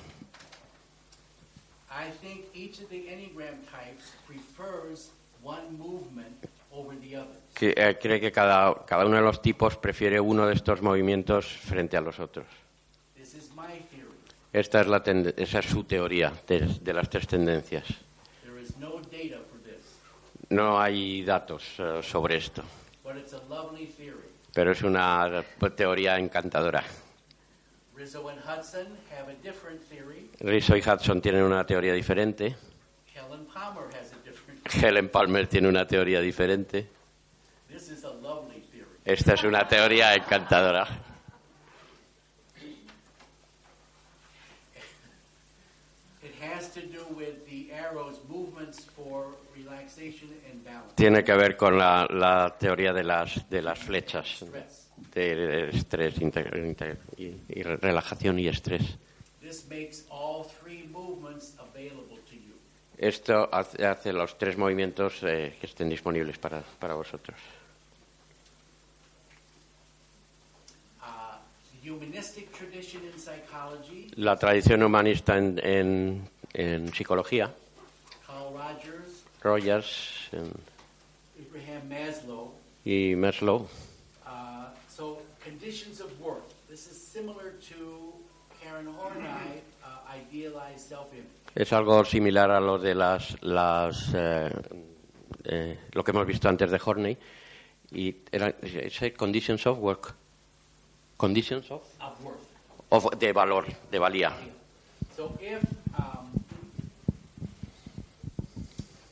I 1.90 2.12
think 2.22 2.46
each 2.54 2.82
of 2.82 2.90
the 2.90 3.08
Enneagram 3.10 3.64
types 3.66 4.14
prefers 4.28 5.12
one 5.42 5.78
movement 5.78 6.46
over 6.72 6.96
the 7.00 7.18
others. 7.18 7.40
Que, 7.56 7.74
eh, 7.76 7.98
cree 8.00 8.20
que 8.20 8.32
cada, 8.32 8.86
cada 8.86 9.06
uno 9.06 9.16
de 9.16 9.24
los 9.24 9.42
tipos 9.42 9.78
prefiere 9.78 10.20
uno 10.20 10.46
de 10.46 10.54
estos 10.54 10.82
movimientos 10.82 11.46
frente 11.48 11.98
a 11.98 12.02
los 12.02 12.20
otros. 12.20 12.46
This 13.16 13.34
is 13.34 13.50
my 13.56 13.80
theory. 13.90 14.12
Esta 14.52 14.82
es 14.82 14.88
la 14.88 15.02
esa 15.38 15.60
es 15.60 15.66
su 15.66 15.84
teoría 15.86 16.34
de, 16.48 16.60
de 16.60 16.94
las 16.94 17.10
tres 17.10 17.28
tendencias. 17.28 17.86
There 18.44 18.62
is 18.62 18.78
no 18.78 19.02
data 19.12 19.42
for 19.50 19.60
this, 19.64 20.00
No 20.56 20.80
hay 20.80 21.22
datos 21.26 21.64
eh, 21.80 22.00
sobre 22.02 22.38
esto, 22.38 22.64
theory. 23.04 24.14
pero 24.54 24.72
es 24.72 24.82
una 24.84 25.44
teoría 25.76 26.18
encantadora. 26.18 26.82
Rizzo 27.94 28.30
and 28.30 28.40
Hudson 28.40 28.88
have 29.12 29.30
a 29.30 29.36
different 29.44 29.82
theory. 29.90 30.30
Rizzo 30.40 30.78
y 30.78 30.80
Hudson 30.80 31.22
tienen 31.22 31.44
una 31.44 31.66
teoría 31.66 31.92
diferente. 31.92 32.56
Helen 33.14 33.46
Palmer 33.54 33.84
has 34.00 34.14
a 34.14 34.16
different. 34.24 34.66
Helen 34.74 35.10
Palmer 35.10 35.46
tiene 35.48 35.68
una 35.68 35.86
teoría 35.86 36.22
diferente. 36.22 36.88
This 37.68 37.90
is 37.90 38.06
a 38.06 38.12
lovely 38.12 38.62
theory. 38.72 38.88
Esta 39.04 39.34
es 39.34 39.44
una 39.44 39.68
teoría 39.68 40.14
encantadora. 40.14 40.88
It 46.24 46.34
has 46.42 46.70
to 46.70 46.80
do 46.80 47.06
with 47.14 47.46
the 47.46 47.74
arrows 47.74 48.22
movements 48.30 48.86
for 48.86 49.36
relaxation. 49.54 50.35
Tiene 50.96 51.24
que 51.24 51.34
ver 51.34 51.58
con 51.58 51.78
la, 51.78 52.08
la 52.10 52.56
teoría 52.58 52.94
de 52.94 53.04
las, 53.04 53.50
de 53.50 53.62
las 53.62 53.78
flechas, 53.80 54.44
de 55.14 55.70
estrés, 55.70 56.18
inte- 56.22 56.50
inte- 56.58 56.98
y, 57.18 57.36
y 57.50 57.64
relajación 57.64 58.40
y 58.40 58.48
estrés. 58.48 58.98
This 59.42 59.66
makes 59.70 60.06
all 60.10 60.46
three 60.62 60.88
movements 60.88 61.54
available 61.60 62.18
to 62.30 62.36
you. 62.36 62.56
Esto 62.98 63.50
hace, 63.52 63.86
hace 63.86 64.14
los 64.14 64.38
tres 64.38 64.58
movimientos 64.58 65.22
eh, 65.24 65.58
que 65.60 65.68
estén 65.68 65.90
disponibles 65.90 66.38
para, 66.38 66.62
para 66.80 66.94
vosotros. 66.94 67.38
Uh, 71.02 71.36
La 74.16 74.38
tradición 74.38 74.82
humanista 74.82 75.38
en, 75.38 75.60
en- 75.62 76.30
en 76.54 76.94
psicología, 76.94 77.54
Rogers 79.42 80.30
en- 80.32 80.75
Abraham 81.50 81.90
Maslow. 81.90 82.52
y 82.84 83.16
Maslow, 83.16 83.68
Uh, 84.26 84.66
so 84.90 85.20
conditions 85.44 86.00
of 86.02 86.10
worth. 86.20 86.42
This 86.68 86.88
is 86.88 86.98
similar 86.98 87.54
to 87.70 88.12
Karen 88.62 88.88
Horney, 88.88 89.62
uh, 89.84 89.88
idealized 90.12 90.80
self-image. 90.90 91.30
es 91.56 91.72
algo 91.72 92.04
similar 92.04 92.50
a 92.52 92.60
lo 92.60 92.78
de 92.80 92.96
las, 92.96 93.38
las 93.44 94.12
eh, 94.14 94.50
eh, 95.46 95.78
lo 95.94 96.04
que 96.04 96.12
hemos 96.12 96.26
visto 96.26 96.50
antes 96.50 96.72
de 96.72 96.80
Horney. 96.84 97.18
Y 97.92 98.16
era, 98.32 98.50
¿es 98.62 99.00
conditions 99.16 99.66
of 99.68 99.78
work, 99.78 100.14
conditions 101.18 101.70
of, 101.72 101.84
Of 102.02 102.24
worth. 102.24 102.40
of- 102.90 103.20
de 103.20 103.32
valor, 103.32 103.66
de 103.92 104.00
valía. 104.00 104.34
So 105.16 105.32
if 105.40 105.62
um, 105.98 106.28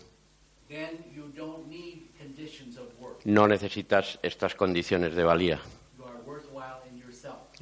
no 3.25 3.47
necesitas 3.47 4.19
estas 4.21 4.55
condiciones 4.55 5.15
de 5.15 5.23
valía. 5.23 5.59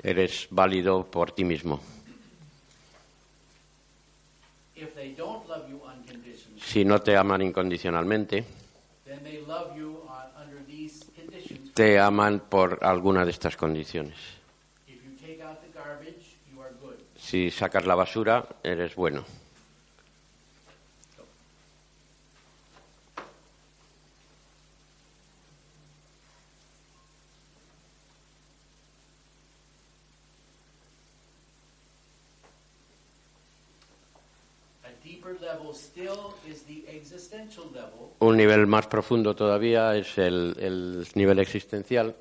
Eres 0.02 0.48
válido 0.50 1.06
por 1.06 1.32
ti 1.32 1.44
mismo. 1.44 1.80
Si 6.58 6.84
no 6.84 7.00
te 7.00 7.16
aman 7.16 7.42
incondicionalmente, 7.42 8.40
uh, 8.40 9.14
te 11.74 12.00
aman 12.00 12.42
por 12.50 12.80
alguna 12.84 13.24
de 13.24 13.32
estas 13.32 13.56
condiciones. 13.56 14.18
If 14.88 15.04
you 15.04 15.12
take 15.22 15.42
out 15.42 15.62
the 15.62 15.70
garbage, 15.74 16.38
you 16.52 16.62
are 16.62 16.74
good. 16.82 16.98
Si 17.34 17.50
sacas 17.50 17.88
la 17.88 17.96
basura, 17.96 18.46
eres 18.62 18.94
bueno. 18.94 19.26
Un 38.20 38.38
nivel 38.38 38.68
más 38.68 38.86
profundo 38.86 39.36
todavía 39.36 39.96
es 39.96 40.20
el, 40.20 40.56
el 40.60 41.08
nivel 41.16 41.40
existencial. 41.40 42.16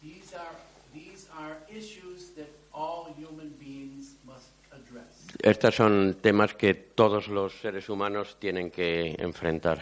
These 0.00 0.34
are 0.34 0.56
these 0.94 1.28
are 1.36 1.58
issues 1.70 2.34
that 2.36 2.48
all 2.72 3.14
human 3.16 3.54
beings 3.58 4.16
must 4.24 4.50
address. 4.72 5.31
Estos 5.42 5.74
son 5.74 6.14
temas 6.22 6.54
que 6.54 6.74
todos 6.74 7.26
los 7.28 7.52
seres 7.60 7.88
humanos 7.88 8.36
tienen 8.38 8.70
que 8.70 9.16
enfrentar. 9.18 9.80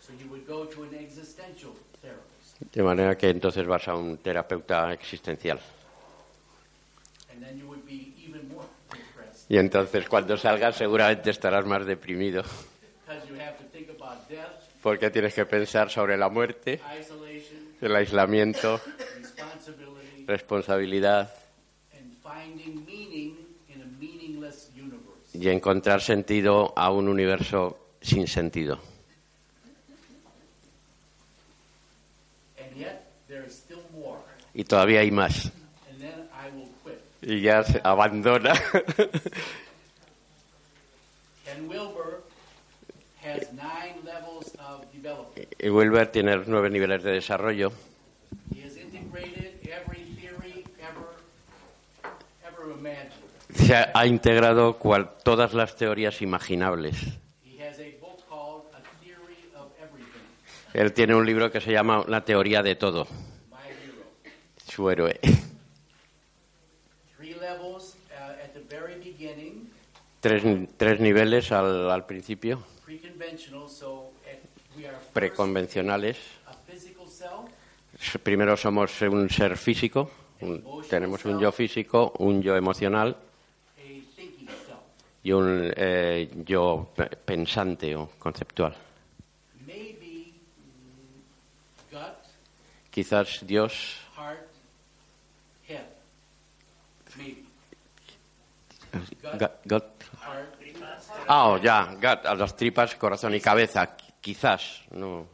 So 0.00 0.12
you 0.14 0.28
would 0.30 0.46
go 0.46 0.66
to 0.66 0.84
an 0.84 0.94
existential 0.94 1.72
therapist, 2.00 2.72
De 2.72 2.82
manera 2.82 3.16
que 3.18 3.28
entonces 3.30 3.66
vas 3.66 3.88
a 3.88 3.94
un 3.94 4.18
terapeuta 4.18 4.92
existencial. 4.92 5.58
and 7.32 7.42
then 7.42 7.58
you 7.58 7.66
would 7.66 7.84
be 7.86 8.12
even 8.26 8.48
more 8.48 8.64
Y 9.48 9.58
entonces 9.58 10.08
cuando 10.08 10.36
salgas 10.36 10.76
seguramente 10.76 11.30
estarás 11.30 11.66
más 11.66 11.84
deprimido. 11.84 12.44
Porque 14.82 15.10
tienes 15.10 15.34
que 15.34 15.44
pensar 15.44 15.90
sobre 15.90 16.16
la 16.16 16.28
muerte, 16.28 16.80
el 17.80 17.96
aislamiento, 17.96 18.80
responsabilidad 20.26 21.28
and 21.92 22.14
finding 22.22 22.84
meaning 22.86 23.36
in 23.68 23.82
a 23.82 23.86
meaningless 23.98 24.70
universe. 24.74 25.19
Y 25.32 25.48
encontrar 25.48 26.00
sentido 26.00 26.72
a 26.76 26.90
un 26.90 27.08
universo 27.08 27.78
sin 28.00 28.26
sentido. 28.26 28.78
Y 34.52 34.64
todavía 34.64 35.00
hay 35.00 35.10
más. 35.10 35.50
Y 37.22 37.40
ya 37.42 37.62
se 37.64 37.80
abandona. 37.84 38.52
Ken 41.44 41.68
Wilber 41.68 42.22
has 43.22 43.52
nine 43.52 44.02
levels 44.04 44.54
of 44.58 44.90
development. 44.92 45.48
y 45.58 45.68
Wilber 45.68 46.10
tiene 46.10 46.36
nueve 46.46 46.70
niveles 46.70 47.02
de 47.02 47.12
desarrollo. 47.12 47.72
He 48.54 48.62
has 48.62 48.76
integrated 48.76 49.60
every 49.68 50.04
theory 50.16 50.64
ever, 50.80 51.08
ever 52.44 52.70
imagined. 52.72 53.19
Se 53.54 53.74
ha, 53.74 53.90
ha 53.94 54.06
integrado 54.06 54.78
cual- 54.78 55.10
todas 55.24 55.54
las 55.54 55.76
teorías 55.76 56.22
imaginables. 56.22 56.96
Él 60.72 60.92
tiene 60.92 61.14
un 61.16 61.26
libro 61.26 61.50
que 61.50 61.60
se 61.60 61.72
llama 61.72 62.04
La 62.06 62.24
teoría 62.24 62.62
de 62.62 62.76
todo, 62.76 63.06
su 64.66 64.88
héroe. 64.88 65.18
Levels 67.20 67.96
uh, 68.10 68.44
at 68.44 68.52
the 68.52 68.60
very 68.68 68.94
Tres, 70.20 70.42
tres 70.76 71.00
niveles 71.00 71.50
al, 71.50 71.90
al 71.90 72.04
principio, 72.06 72.62
so 73.66 74.12
preconvencionales. 75.12 76.18
Primero 78.22 78.56
somos 78.56 79.00
un 79.02 79.28
ser 79.30 79.56
físico, 79.56 80.10
un- 80.40 80.62
tenemos 80.88 81.24
un 81.24 81.38
yo 81.38 81.50
físico, 81.50 82.12
un 82.18 82.42
yo 82.42 82.54
emocional. 82.56 83.16
Y 85.22 85.32
un 85.32 85.72
eh, 85.76 86.30
yo 86.46 86.90
pe- 86.96 87.08
pensante 87.16 87.94
o 87.96 88.08
conceptual. 88.18 88.74
Maybe 89.66 90.32
mm, 90.56 91.92
gut, 91.92 92.16
Quizás 92.90 93.40
Dios, 93.46 93.98
heart, 94.16 94.46
head. 95.68 95.84
Maybe. 97.16 97.44
ga- 99.38 99.52
God- 99.64 99.84
Heart, 100.26 100.54
ah, 101.28 101.48
oh, 101.50 101.58
ya, 101.58 101.94
God, 101.94 102.26
a 102.26 102.34
las 102.34 102.56
tripas, 102.56 102.94
corazón 102.96 103.34
y 103.34 103.40
cabeza. 103.40 103.96
Qui- 103.96 104.10
Quizás, 104.20 104.82
no, 104.90 105.26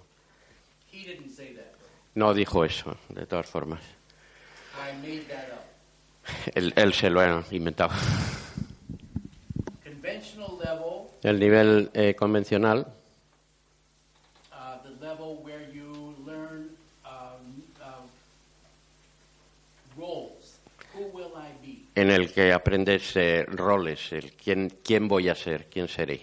he 0.92 0.98
didn't 1.04 1.30
say 1.34 1.54
that. 1.54 1.72
no 2.14 2.32
dijo 2.34 2.64
eso, 2.64 2.96
de 3.08 3.26
todas 3.26 3.46
formas. 3.46 3.80
I 4.74 4.92
made 5.00 5.24
that 5.28 5.48
up. 5.52 6.52
Él, 6.54 6.72
él 6.76 6.92
se 6.92 7.08
lo 7.10 7.20
ha 7.20 7.42
inventado. 7.50 7.92
El 11.26 11.40
nivel 11.40 11.90
eh, 11.92 12.14
convencional. 12.14 12.86
Uh, 14.52 14.78
um, 17.04 17.62
uh, 20.06 20.30
en 21.96 22.10
el 22.12 22.32
que 22.32 22.52
aprendes 22.52 23.16
eh, 23.16 23.44
roles, 23.44 24.12
el 24.12 24.34
quién, 24.34 24.70
quién 24.84 25.08
voy 25.08 25.28
a 25.28 25.34
ser, 25.34 25.66
quién 25.68 25.88
seré. 25.88 26.22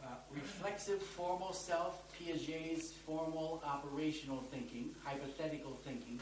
Uh, 0.00 0.38
reflexive 0.40 0.98
formal 0.98 1.52
self, 1.52 1.92
Piaget's 2.16 2.94
formal 3.04 3.60
operational 3.76 4.40
thinking, 4.50 4.94
hypothetical 5.04 5.76
thinking, 5.84 6.18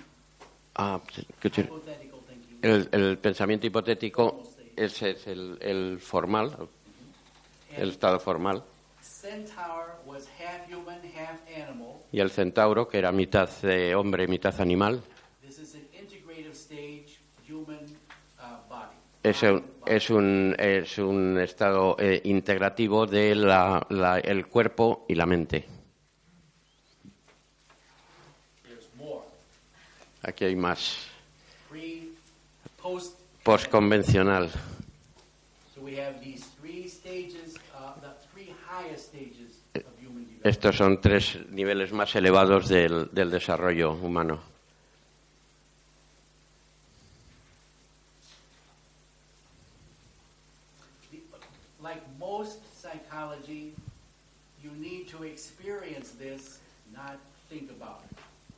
Ah, 0.74 1.00
hypothetical 1.06 1.54
thinking. 1.54 2.18
el, 2.62 2.88
el 2.90 3.18
pensamiento 3.18 3.68
hipotético 3.68 4.42
es, 4.74 5.00
es 5.02 5.24
el, 5.28 5.56
el 5.60 6.00
formal, 6.00 6.68
el 7.76 7.90
estado 7.90 8.18
formal, 8.20 8.62
y 12.12 12.18
el 12.20 12.30
centauro, 12.30 12.88
que 12.88 12.98
era 12.98 13.12
mitad 13.12 13.48
eh, 13.64 13.94
hombre, 13.94 14.26
mitad 14.26 14.58
animal, 14.60 15.00
This 15.42 15.58
is 15.58 15.74
an 15.74 15.82
integrative 16.02 16.54
stage 16.54 17.18
human 17.48 17.84
uh, 18.38 18.68
body. 18.68 18.96
es 19.22 19.42
un, 19.42 19.64
es 19.86 20.10
un, 20.10 20.56
es 20.58 20.98
un 20.98 21.38
estado 21.38 21.96
eh, 21.98 22.20
integrativo 22.24 23.06
de 23.06 23.34
la, 23.34 23.84
la- 23.90 24.18
el 24.18 24.46
cuerpo 24.46 25.04
y 25.08 25.14
la 25.14 25.26
mente. 25.26 25.64
Aquí 30.22 30.44
hay 30.44 30.56
más. 30.56 31.06
Postconvencional. 33.42 34.50
So 35.74 35.80
we 35.82 35.96
have 35.96 36.20
these 36.20 36.44
three 36.60 36.86
stages, 36.88 37.56
uh, 37.74 37.98
the 38.02 38.10
three 38.32 38.52
highest 38.68 38.68
stages 38.68 38.68
of 38.68 38.68
human 38.68 38.68
development. 38.68 38.99
Estos 40.42 40.76
son 40.76 41.00
tres 41.00 41.38
niveles 41.50 41.92
más 41.92 42.14
elevados 42.16 42.68
del, 42.68 43.08
del 43.12 43.30
desarrollo 43.30 43.92
humano. 43.92 44.40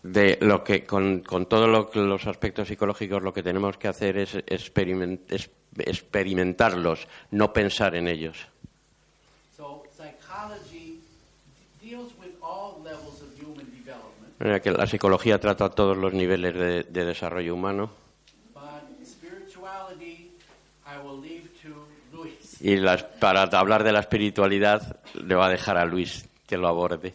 De 0.02 0.36
lo 0.40 0.64
que 0.64 0.84
con, 0.84 1.20
con 1.20 1.46
todos 1.46 1.68
los 1.94 2.26
aspectos 2.26 2.66
psicológicos 2.68 3.22
lo 3.22 3.32
que 3.32 3.42
tenemos 3.42 3.76
que 3.78 3.86
hacer 3.88 4.16
es, 4.18 4.34
experiment- 4.34 5.20
es- 5.28 5.50
experimentarlos, 5.78 7.06
no 7.30 7.52
pensar 7.52 7.94
en 7.94 8.08
ellos. 8.08 8.36
So 9.56 9.84
psychology 9.96 11.00
deals 11.80 12.12
with 12.18 12.34
all 12.42 12.82
levels 12.82 13.22
of 13.22 13.28
human 13.40 13.70
development, 13.70 14.31
De 14.31 14.31
manera 14.42 14.60
que 14.60 14.70
la 14.72 14.86
psicología 14.86 15.38
trata 15.38 15.70
todos 15.70 15.96
los 15.96 16.12
niveles 16.12 16.54
de, 16.54 16.82
de 16.84 17.04
desarrollo 17.04 17.54
humano 17.54 17.90
y 22.60 22.76
las- 22.76 23.02
para 23.04 23.42
hablar 23.42 23.84
de 23.84 23.92
la 23.92 24.00
espiritualidad 24.00 25.00
le 25.14 25.34
va 25.34 25.46
a 25.46 25.50
dejar 25.50 25.76
a 25.78 25.84
Luis 25.84 26.28
que 26.46 26.56
lo 26.56 26.68
aborde. 26.68 27.14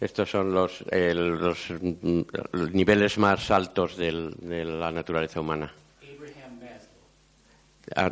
Estos 0.00 0.30
son 0.30 0.52
los, 0.52 0.84
eh, 0.92 1.12
los, 1.14 1.70
los 2.52 2.72
niveles 2.72 3.18
más 3.18 3.50
altos 3.50 3.96
del- 3.96 4.32
de 4.38 4.64
la 4.64 4.92
naturaleza 4.92 5.40
humana. 5.40 5.72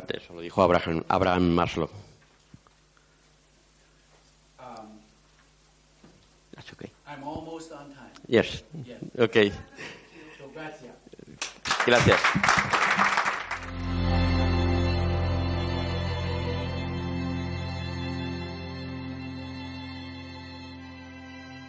Eso 0.09 0.33
lo 0.33 0.41
dijo 0.41 0.61
Abraham, 0.63 1.03
Abraham 1.07 1.49
Maslow. 1.53 1.89
Um, 4.59 4.99
That's 6.55 6.73
okay. 6.73 6.89
I'm 7.07 7.23
almost 7.23 7.71
on 7.71 7.87
time. 7.93 8.11
Yes. 8.27 8.63
Yes. 8.85 8.99
Okay. 9.17 9.51
So 10.37 10.49
gracias. 10.53 10.91
Gracias. 11.85 12.19